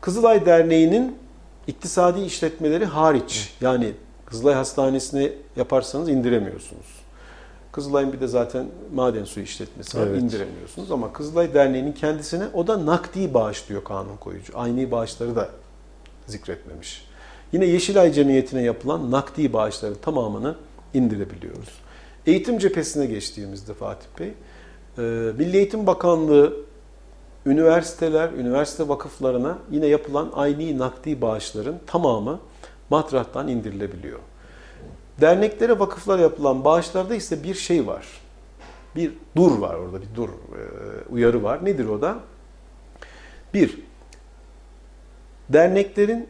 [0.00, 1.16] Kızılay Derneği'nin
[1.66, 3.92] iktisadi işletmeleri hariç yani
[4.26, 6.86] Kızılay Hastanesi'ni yaparsanız indiremiyorsunuz.
[7.72, 10.22] Kızılay'ın bir de zaten maden suyu işletmesi var Evet.
[10.22, 14.52] indiremiyorsunuz ama Kızılay Derneği'nin kendisine o da nakdi bağış diyor kanun koyucu.
[14.58, 15.48] Aynı bağışları da
[16.26, 17.09] zikretmemiş.
[17.52, 20.56] Yine Yeşilay Cemiyeti'ne yapılan nakdi bağışların tamamını
[20.94, 21.68] indirebiliyoruz.
[22.26, 24.32] Eğitim cephesine geçtiğimizde Fatih Bey, e,
[25.38, 26.56] Milli Eğitim Bakanlığı
[27.46, 32.40] üniversiteler, üniversite vakıflarına yine yapılan aynı nakdi bağışların tamamı
[32.90, 34.18] matrahtan indirilebiliyor.
[35.20, 38.06] Derneklere, vakıflara yapılan bağışlarda ise bir şey var.
[38.96, 40.32] Bir dur var orada, bir dur e,
[41.10, 41.64] uyarı var.
[41.64, 42.18] Nedir o da?
[43.54, 43.78] Bir,
[45.48, 46.28] derneklerin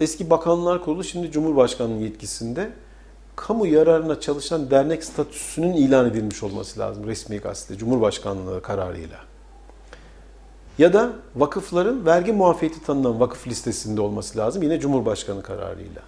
[0.00, 2.70] eski Bakanlar Kurulu şimdi Cumhurbaşkanlığı yetkisinde
[3.36, 9.18] kamu yararına çalışan dernek statüsünün ilan edilmiş olması lazım resmi gazete Cumhurbaşkanlığı kararıyla.
[10.78, 16.02] Ya da vakıfların vergi muafiyeti tanınan vakıf listesinde olması lazım yine Cumhurbaşkanı kararıyla.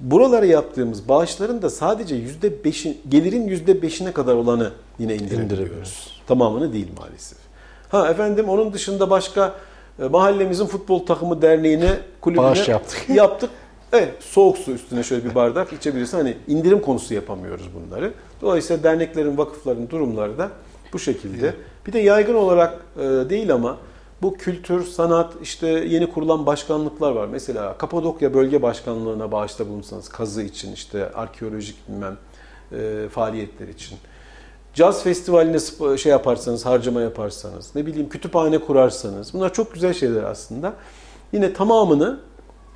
[0.00, 5.52] Buralara yaptığımız bağışların da sadece %5'in, gelirin %5'ine kadar olanı yine indirebiliyoruz.
[5.52, 6.22] İndirebiliyoruz.
[6.26, 7.38] Tamamını değil maalesef.
[7.88, 9.54] Ha efendim onun dışında başka
[10.08, 13.08] mahallemizin futbol takımı derneğine, kulübüne Bağış yaptık.
[13.08, 13.50] yaptık.
[13.92, 16.16] Evet, soğuk su üstüne şöyle bir bardak içebilirsin.
[16.16, 18.12] Hani indirim konusu yapamıyoruz bunları.
[18.42, 20.50] Dolayısıyla derneklerin, vakıfların durumları da
[20.92, 21.54] bu şekilde.
[21.86, 23.76] Bir de yaygın olarak e, değil ama
[24.22, 27.26] bu kültür, sanat, işte yeni kurulan başkanlıklar var.
[27.26, 32.16] Mesela Kapadokya Bölge Başkanlığı'na bağışta bulunsanız kazı için, işte arkeolojik bilmem
[32.72, 33.98] e, faaliyetler için.
[34.74, 35.58] Caz festivaline
[35.96, 39.34] şey yaparsanız, harcama yaparsanız, ne bileyim kütüphane kurarsanız.
[39.34, 40.74] Bunlar çok güzel şeyler aslında.
[41.32, 42.20] Yine tamamını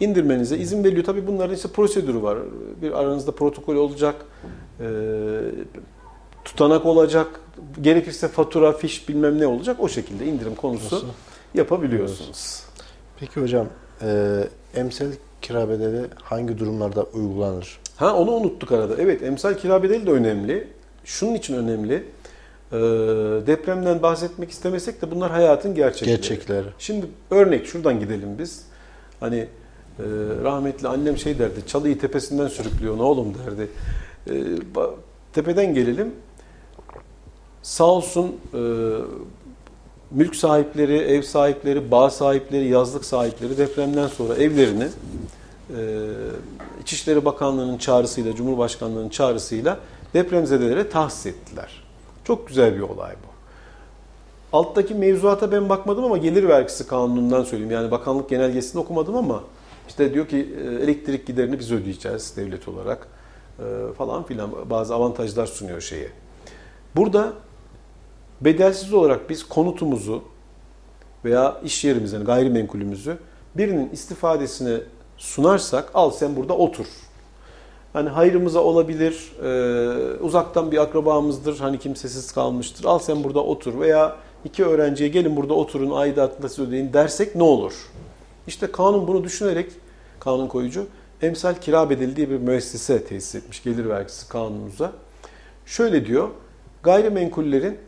[0.00, 1.04] indirmenize izin veriliyor.
[1.04, 2.38] Tabii bunların işte prosedürü var.
[2.82, 4.14] Bir aranızda protokol olacak,
[4.80, 4.86] e,
[6.44, 7.40] tutanak olacak,
[7.80, 9.76] gerekirse fatura, fiş bilmem ne olacak.
[9.80, 11.06] O şekilde indirim konusu Nasıl?
[11.54, 12.62] yapabiliyorsunuz.
[13.20, 13.66] Peki hocam,
[14.02, 14.40] e,
[14.74, 15.06] emsal
[15.42, 17.80] kira bedeli hangi durumlarda uygulanır?
[17.96, 18.94] Ha onu unuttuk arada.
[18.98, 20.68] Evet emsal kira bedeli de önemli.
[21.04, 21.94] Şunun için önemli.
[22.72, 22.76] Ee,
[23.46, 26.16] depremden bahsetmek istemesek de bunlar hayatın gerçekleri.
[26.16, 26.66] Gerçekleri.
[26.78, 28.64] Şimdi örnek şuradan gidelim biz.
[29.20, 29.36] Hani
[29.98, 30.04] e,
[30.44, 31.66] rahmetli annem şey derdi.
[31.66, 33.68] Çalıyı tepesinden sürüklüyor ne oğlum derdi.
[34.30, 34.34] E,
[35.32, 36.12] tepeden gelelim.
[37.62, 38.60] Sağ olsun e,
[40.10, 44.88] mülk sahipleri, ev sahipleri, bağ sahipleri, yazlık sahipleri depremden sonra evlerini
[45.70, 45.80] e,
[46.82, 49.78] İçişleri Bakanlığı'nın çağrısıyla, Cumhurbaşkanlığı'nın çağrısıyla
[50.14, 51.84] depremzedelere tahsis ettiler.
[52.24, 53.34] Çok güzel bir olay bu.
[54.56, 57.72] Alttaki mevzuata ben bakmadım ama gelir vergisi kanunundan söyleyeyim.
[57.72, 59.42] Yani bakanlık genelgesini okumadım ama
[59.88, 63.08] işte diyor ki e, elektrik giderini biz ödeyeceğiz devlet olarak
[63.58, 66.08] e, falan filan bazı avantajlar sunuyor şeye.
[66.96, 67.32] Burada
[68.40, 70.22] bedelsiz olarak biz konutumuzu
[71.24, 73.18] veya iş yerimizi, yani gayrimenkulümüzü
[73.56, 74.80] birinin istifadesine
[75.16, 76.86] sunarsak al sen burada otur.
[77.94, 82.84] Hani hayrımıza olabilir, e, uzaktan bir akrabamızdır, hani kimsesiz kalmıştır.
[82.84, 87.42] Al sen burada otur veya iki öğrenciye gelin burada oturun, aidatını siz ödeyin dersek ne
[87.42, 87.72] olur?
[88.46, 89.72] İşte kanun bunu düşünerek,
[90.20, 90.86] kanun koyucu,
[91.22, 94.92] emsal kira bedeli diye bir müessese tesis etmiş gelir vergisi kanunumuza.
[95.66, 96.28] Şöyle diyor,
[96.82, 97.78] gayrimenkullerin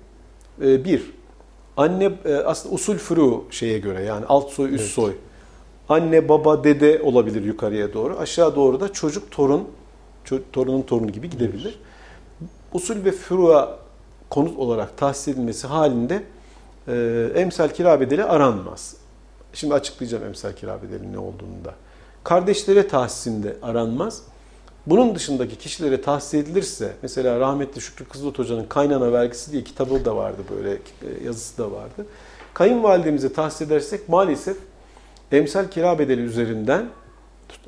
[0.63, 1.13] e, bir,
[1.77, 5.13] anne e, aslında usul furu şeye göre yani alt soy üst soy.
[5.89, 8.19] Anne baba dede olabilir yukarıya doğru.
[8.19, 9.69] Aşağı doğru da çocuk torun
[10.53, 11.79] torunun torunu gibi gidebilir.
[12.73, 13.79] Usul ve furu'a
[14.31, 16.23] konut olarak tahsis edilmesi halinde
[16.89, 18.97] e, emsal kira bedeli aranmaz.
[19.53, 21.75] Şimdi açıklayacağım emsal kira bedeli ne olduğunu da.
[22.25, 24.23] Kardeşlere tahsisinde aranmaz.
[24.87, 30.17] Bunun dışındaki kişilere tahsis edilirse, mesela rahmetli Şükrü Kızılt Hoca'nın Kaynana Vergisi diye kitabı da
[30.17, 32.07] vardı böyle, e, yazısı da vardı.
[32.55, 34.57] Kayınvalidemize tahsis edersek maalesef
[35.33, 36.87] emsal kira bedeli üzerinden,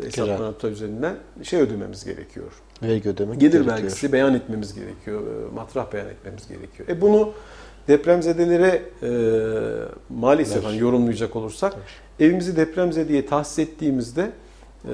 [0.03, 2.53] hesaplanan tutar üzerinden şey ödememiz gerekiyor.
[2.83, 3.77] Vergi ödemek Gelir gerekiyor.
[3.77, 6.89] vergisi beyan etmemiz gerekiyor, e, matrah beyan etmemiz gerekiyor.
[6.89, 7.33] E bunu
[7.89, 9.11] depremzedelere e,
[10.09, 11.75] maalesef hani yorumlayacak olursak,
[12.21, 14.31] evimizi depremzedeye tahsis ettiğimizde
[14.85, 14.93] e,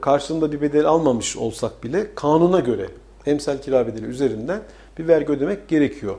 [0.00, 2.86] karşılığında bir bedel almamış olsak bile kanuna göre
[3.26, 4.60] emsal kira bedeli üzerinden
[4.98, 6.16] bir vergi ödemek gerekiyor.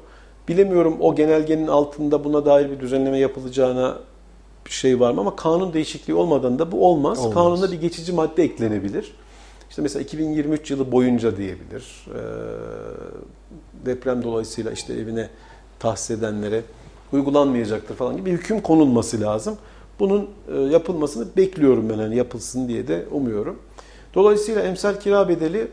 [0.48, 3.98] Bilemiyorum o genelgenin altında buna dair bir düzenleme yapılacağına
[4.68, 7.20] bir şey var mı ama kanun değişikliği olmadan da bu olmaz.
[7.20, 7.34] Olmaz.
[7.34, 9.16] Kanuna bir geçici madde eklenebilir.
[9.70, 12.06] İşte mesela 2023 yılı boyunca diyebilir.
[12.08, 12.18] Ee,
[13.86, 15.30] deprem dolayısıyla işte evine
[15.80, 16.62] tahsis edenlere
[17.14, 19.58] uygulanmayacaktır falan gibi bir hüküm konulması lazım.
[20.00, 23.60] Bunun e, yapılmasını bekliyorum ben hani yapılsın diye de umuyorum.
[24.16, 25.68] Dolayısıyla emsal kira bedeli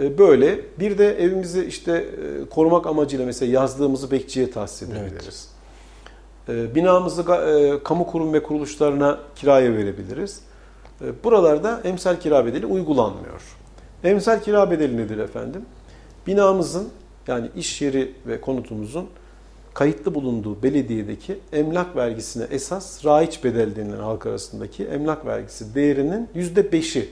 [0.00, 0.60] e, böyle.
[0.78, 5.48] Bir de evimizi işte e, korumak amacıyla mesela yazdığımızı bekçiye tahsis edebiliriz.
[5.48, 5.51] E,
[6.48, 10.40] Binamızı ga- e, kamu kurum ve kuruluşlarına kiraya verebiliriz.
[11.00, 13.42] E, Buralarda emsal kira bedeli uygulanmıyor.
[14.04, 15.62] Emsal kira bedeli nedir efendim?
[16.26, 16.88] Binamızın
[17.26, 19.06] yani iş yeri ve konutumuzun
[19.74, 27.08] kayıtlı bulunduğu belediyedeki emlak vergisine esas raiç bedel denilen halk arasındaki emlak vergisi değerinin %5'i.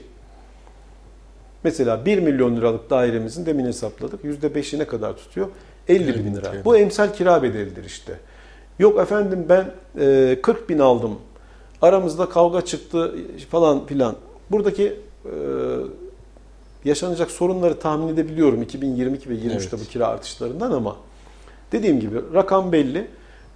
[1.63, 4.23] Mesela 1 milyon liralık dairemizin demin hesapladık.
[4.23, 5.47] %5'i ne kadar tutuyor?
[5.87, 6.51] 50 bin lira.
[6.65, 8.13] Bu emsal kira bedelidir işte.
[8.81, 11.19] Yok efendim ben e, 40 bin aldım.
[11.81, 13.15] Aramızda kavga çıktı
[13.49, 14.15] falan filan.
[14.51, 15.33] Buradaki e,
[16.85, 19.73] yaşanacak sorunları tahmin edebiliyorum 2022 ve 23'te Evet.
[19.73, 20.95] bu kira artışlarından ama
[21.71, 23.07] dediğim gibi rakam belli.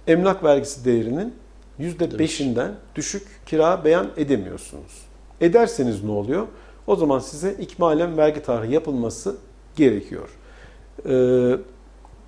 [0.06, 1.34] Emlak vergisi değerinin
[1.80, 5.06] %5'inden düşük kira beyan edemiyorsunuz.
[5.40, 6.46] Ederseniz ne oluyor?
[6.86, 9.36] O zaman size ikmalen vergi tarihi yapılması
[9.76, 10.28] gerekiyor.
[11.08, 11.56] Ee,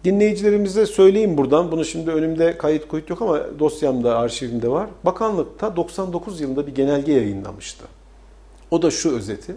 [0.05, 1.73] dinleyicilerimize söyleyeyim buradan.
[1.73, 4.89] Bunu şimdi önümde kayıt kuyut yok ama dosyamda, arşivimde var.
[5.05, 7.85] Bakanlıkta 99 yılında bir genelge yayınlamıştı.
[8.71, 9.57] O da şu özeti.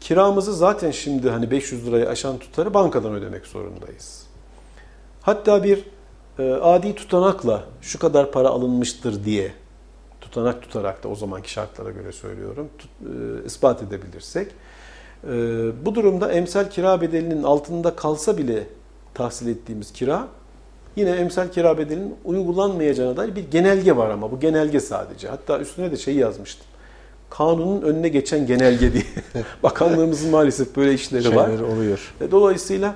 [0.00, 4.26] Kiramızı zaten şimdi hani 500 lirayı aşan tutarı bankadan ödemek zorundayız.
[5.22, 5.84] Hatta bir
[6.38, 9.52] e, adi tutanakla şu kadar para alınmıştır diye
[10.20, 12.90] tutanak tutarak da o zamanki şartlara göre söylüyorum tut-
[13.42, 14.52] e, ispat edebilirsek
[15.24, 15.28] e,
[15.86, 18.66] bu durumda emsal kira bedelinin altında kalsa bile
[19.14, 20.28] tahsil ettiğimiz kira
[20.96, 25.28] yine emsal kira bedelinin uygulanmayacağına dair bir genelge var ama bu genelge sadece.
[25.28, 26.66] Hatta üstüne de şey yazmıştım.
[27.30, 29.04] Kanunun önüne geçen genelge diye.
[29.62, 31.46] Bakanlığımızın maalesef böyle işleri var.
[31.46, 32.14] Şeyler oluyor.
[32.20, 32.94] E, Dolayısıyla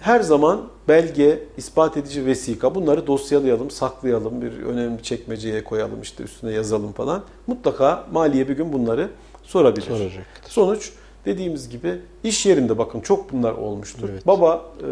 [0.00, 6.52] her zaman belge, ispat edici vesika bunları dosyalayalım, saklayalım, bir önemli çekmeceye koyalım, işte üstüne
[6.52, 7.22] yazalım falan.
[7.46, 9.08] Mutlaka maliye bir gün bunları
[9.42, 9.86] sorabilir.
[9.86, 10.26] Soracak.
[10.48, 10.92] Sonuç
[11.24, 14.08] dediğimiz gibi iş yerinde bakın çok bunlar olmuştur.
[14.12, 14.26] Evet.
[14.26, 14.86] Baba e,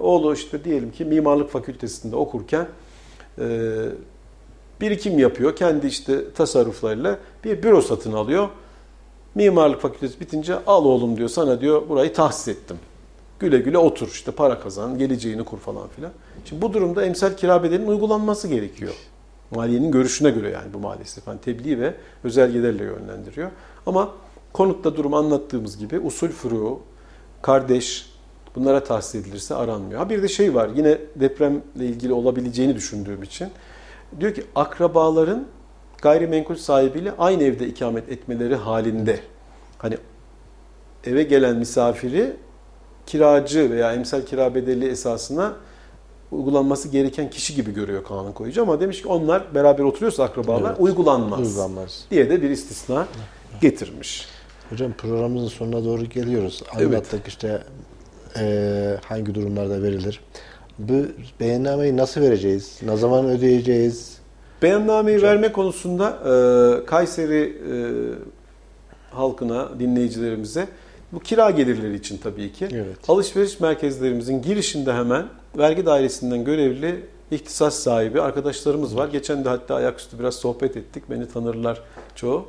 [0.00, 2.66] oğlu işte diyelim ki mimarlık fakültesinde okurken
[3.38, 3.68] e,
[4.80, 5.56] birikim yapıyor.
[5.56, 8.48] Kendi işte tasarruflarıyla bir büro satın alıyor.
[9.34, 12.76] Mimarlık fakültesi bitince al oğlum diyor sana diyor burayı tahsis ettim.
[13.38, 16.12] Güle güle otur işte para kazan, geleceğini kur falan filan.
[16.44, 18.92] Şimdi bu durumda emsal kira bedelinin uygulanması gerekiyor.
[19.50, 21.26] Maliyenin görüşüne göre yani bu maalesef.
[21.26, 21.94] Hani tebliğ ve
[22.24, 23.50] özelgelerle yönlendiriyor.
[23.86, 24.10] Ama
[24.52, 26.80] konutta durum anlattığımız gibi usul furu,
[27.42, 28.12] kardeş
[28.56, 30.00] bunlara tahsis edilirse aranmıyor.
[30.00, 33.48] Ha bir de şey var yine depremle ilgili olabileceğini düşündüğüm için.
[34.20, 35.44] Diyor ki akrabaların
[36.02, 39.20] gayrimenkul sahibiyle aynı evde ikamet etmeleri halinde
[39.78, 39.96] hani
[41.04, 42.36] eve gelen misafiri
[43.06, 45.52] kiracı veya emsal kira bedeli esasına
[46.32, 50.80] uygulanması gereken kişi gibi görüyor kanun koyucu ama demiş ki onlar beraber oturuyorsa akrabalar Evet.
[50.80, 52.04] uygulanmaz, Uygulanmaz.
[52.10, 53.06] diye de bir istisna
[53.60, 54.28] getirmiş.
[54.72, 56.62] Hocam programımızın sonuna doğru geliyoruz.
[56.76, 56.86] Evet.
[56.86, 57.62] Anlattık işte
[58.36, 60.20] eee, hangi durumlarda verilir.
[60.78, 60.92] Bu
[61.40, 62.78] beyannameyi nasıl vereceğiz?
[62.82, 64.18] Ne zaman ödeyeceğiz?
[64.62, 67.74] Beyannameyi verme konusunda e, Kayseri e,
[69.14, 70.68] halkına, dinleyicilerimize
[71.12, 72.96] bu kira gelirleri için tabii ki Evet.
[73.08, 75.26] alışveriş merkezlerimizin girişinde hemen
[75.58, 79.08] vergi dairesinden görevli ihtisas sahibi arkadaşlarımız var.
[79.08, 81.10] Geçen de hatta ayaküstü biraz sohbet ettik.
[81.10, 81.82] Beni tanırlar
[82.14, 82.46] çoğu.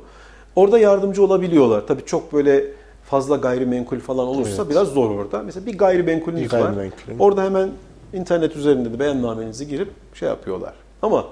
[0.56, 1.86] Orada yardımcı olabiliyorlar.
[1.86, 2.64] Tabii çok böyle
[3.04, 4.70] fazla gayrimenkul falan olursa Evet.
[4.70, 5.42] biraz zor orada.
[5.42, 6.60] Mesela bir gayrimenkulünüz Bir var.
[6.60, 7.20] gayrimenkulüm.
[7.20, 7.70] Orada hemen
[8.12, 10.72] internet üzerinde de beyannamenizi girip şey yapıyorlar.
[11.02, 11.24] Ama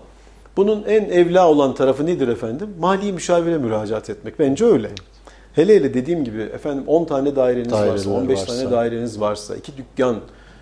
[0.56, 2.68] bunun en evla olan tarafı nedir efendim?
[2.80, 4.38] Mali müşavire müracaat etmek.
[4.38, 4.90] Bence öyle.
[5.54, 8.46] Hele hele dediğim gibi efendim 10 tane daireniz varsa, Daireler 15 varsa.
[8.56, 10.16] tane daireniz varsa, iki dükkan,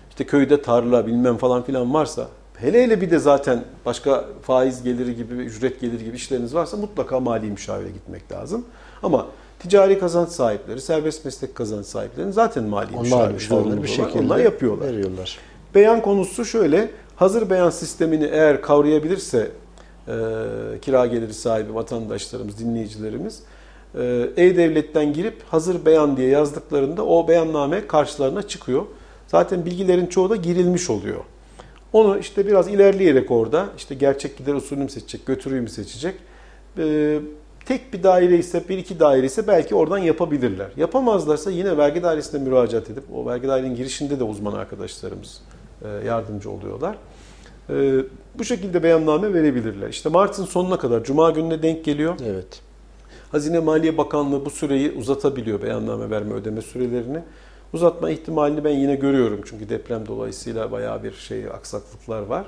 [0.09, 2.27] işte köyde tarla bilmem falan filan varsa,
[2.61, 7.19] hele hele bir de zaten başka faiz geliri gibi, ücret geliri gibi işleriniz varsa mutlaka
[7.19, 8.65] mali müşavire gitmek lazım.
[9.03, 9.27] Ama
[9.59, 14.87] ticari kazanç sahipleri, serbest meslek kazanç sahiplerinin zaten mali müşavire zorunluluğu bir şekilde Onlar yapıyorlar.
[14.87, 15.37] veriyorlar.
[15.75, 19.51] Beyan konusu şöyle, hazır beyan sistemini eğer kavrayabilirse
[20.07, 20.13] e,
[20.81, 23.39] kira geliri sahibi vatandaşlarımız, dinleyicilerimiz
[23.95, 28.85] e, E-Devlet'ten girip hazır beyan diye yazdıklarında o beyanname karşılarına çıkıyor.
[29.27, 31.19] Zaten bilgilerin çoğu da girilmiş oluyor.
[31.93, 36.15] Onu işte biraz ilerleyerek orada işte gerçek gider usulünü mü seçecek, götürüyü mü seçecek.
[36.77, 37.19] E,
[37.65, 40.67] tek bir daire ise, bir iki daire ise belki oradan yapabilirler.
[40.77, 45.41] Yapamazlarsa yine vergi dairesine müracaat edip o vergi dairenin girişinde de uzman arkadaşlarımız
[45.85, 46.95] e, yardımcı oluyorlar.
[47.69, 47.99] Ee,
[48.37, 49.89] bu şekilde beyanname verebilirler.
[49.89, 52.15] İşte Mart'ın sonuna kadar Cuma gününe denk geliyor.
[52.25, 52.61] Evet.
[53.31, 57.19] Hazine Maliye Bakanlığı bu süreyi uzatabiliyor beyanname verme ödeme sürelerini.
[57.73, 62.45] Uzatma ihtimalini ben yine görüyorum çünkü deprem dolayısıyla bayağı bir şey aksaklıklar var.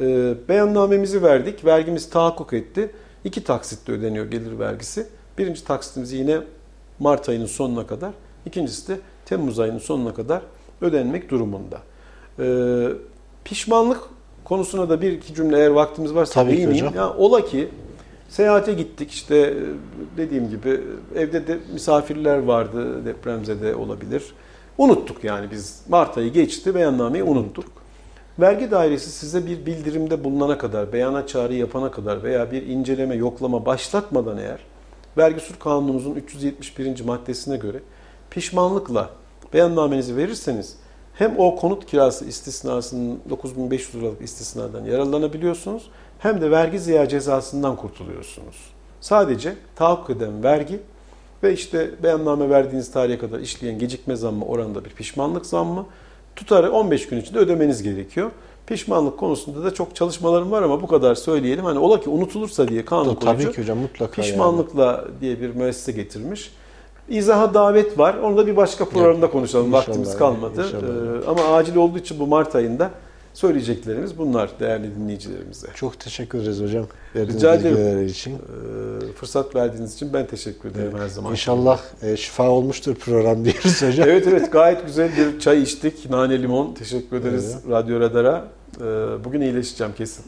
[0.00, 2.90] Ee, beyannamemizi verdik, vergimiz tahakkuk etti.
[3.24, 5.06] İki taksitle ödeniyor gelir vergisi.
[5.38, 6.40] Birinci taksitimiz yine
[6.98, 8.10] Mart ayının sonuna kadar,
[8.46, 10.42] ikincisi de Temmuz ayının sonuna kadar
[10.80, 11.78] ödenmek durumunda.
[12.38, 12.88] Ee,
[13.44, 14.00] pişmanlık
[14.44, 16.86] konusuna da bir iki cümle eğer vaktimiz varsa Tabii ki değineyim.
[16.86, 16.96] hocam.
[17.04, 17.68] Ya, ola ki
[18.28, 19.54] Seyahate gittik işte
[20.16, 20.80] dediğim gibi
[21.16, 24.34] evde de misafirler vardı depremzede olabilir.
[24.78, 27.64] Unuttuk yani biz Mart ayı geçti beyannameyi unuttuk.
[28.38, 33.66] Vergi dairesi size bir bildirimde bulunana kadar, beyana çağrı yapana kadar veya bir inceleme, yoklama
[33.66, 34.60] başlatmadan eğer
[35.16, 37.04] vergi usul kanunumuzun 371.
[37.04, 37.80] maddesine göre
[38.30, 39.10] pişmanlıkla
[39.52, 40.76] beyannamenizi verirseniz
[41.14, 48.56] hem o konut kirası istisnasının 9500 liralık istisnadan yararlanabiliyorsunuz hem de vergi ziya cezasından kurtuluyorsunuz.
[49.00, 50.80] Sadece tahakkuk eden vergi
[51.42, 55.86] ve işte beyanname verdiğiniz tarihe kadar işleyen gecikme zammı oranında bir pişmanlık zammı
[56.36, 58.30] tutarı 15 gün içinde ödemeniz gerekiyor.
[58.66, 61.64] Pişmanlık konusunda da çok çalışmalarım var ama bu kadar söyleyelim.
[61.64, 65.92] Hani ola ki unutulursa diye kanun Tabii koyucu ki hocam mutlaka pişmanlıkla diye bir müessese
[65.92, 66.52] getirmiş.
[67.08, 68.14] İzaha davet var.
[68.14, 69.66] Onu da bir başka programda konuşalım.
[69.66, 70.64] İnşallah, Vaktimiz kalmadı.
[70.66, 71.22] inşallah.
[71.22, 72.90] Ee, ama acil olduğu için bu Mart ayında
[73.36, 75.66] söyleyeceklerimiz bunlar değerli dinleyicilerimize.
[75.74, 76.86] Çok teşekkür ederiz hocam.
[77.14, 78.06] Verdiğiniz Rica ederim.
[78.06, 78.34] için.
[78.34, 81.32] Ee, fırsat verdiğiniz için ben teşekkür ederim her zaman.
[81.32, 84.08] İnşallah e, şifa olmuştur program diyoruz hocam.
[84.08, 86.10] Evet evet gayet güzel bir çay içtik.
[86.10, 86.74] Nane limon.
[86.74, 88.44] Teşekkür ederiz Radyo Radar'a.
[88.80, 88.84] Ee,
[89.24, 90.24] bugün iyileşeceğim kesin.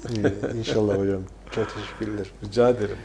[0.59, 1.21] İnşallah hocam.
[1.51, 2.27] Çok teşekkürler.
[2.45, 2.97] Rica ederim.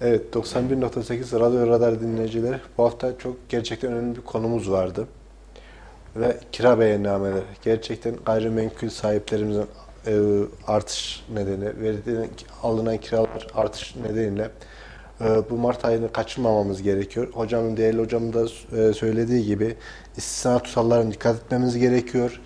[0.00, 2.56] Evet 91.8 Radyo Radar dinleyicileri.
[2.78, 5.06] Bu hafta çok gerçekten önemli bir konumuz vardı.
[6.16, 7.44] Ve kira beyannameleri.
[7.64, 9.66] Gerçekten gayrimenkul sahiplerimizin
[10.06, 10.12] e,
[10.66, 12.28] artış nedeni, verilen,
[12.62, 14.50] alınan kiralar artış nedeniyle
[15.20, 17.28] e, bu Mart ayını kaçırmamamız gerekiyor.
[17.32, 18.44] Hocamın, değerli hocamın da
[18.78, 19.76] e, söylediği gibi
[20.16, 22.40] istisna tutarlarına dikkat etmemiz gerekiyor.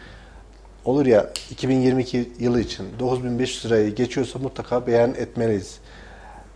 [0.85, 5.79] Olur ya 2022 yılı için 9500 lirayı geçiyorsa mutlaka beyan etmeliyiz.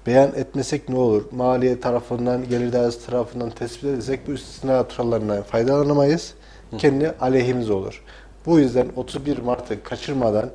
[0.07, 1.25] Beyan etmesek ne olur?
[1.33, 6.35] Maliye tarafından, gelir dairesi tarafından tespit edilsek bu istisna tutarlarından faydalanamayız.
[6.79, 8.03] Kendi aleyhimiz olur.
[8.47, 10.51] Bu yüzden 31 Mart'ı kaçırmadan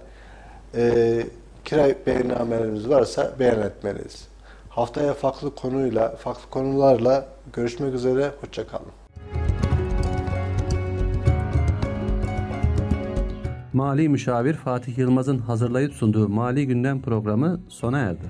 [0.76, 1.24] e,
[1.66, 4.28] kira beyannamelerimiz varsa beyan etmeliyiz.
[4.70, 8.32] Haftaya farklı konuyla, farklı konularla görüşmek üzere.
[8.42, 8.88] Hoşçakalın.
[13.74, 18.24] Mali Müşavir Fatih Yılmaz'ın hazırlayıp sunduğu Mali Gündem programı sona erdi.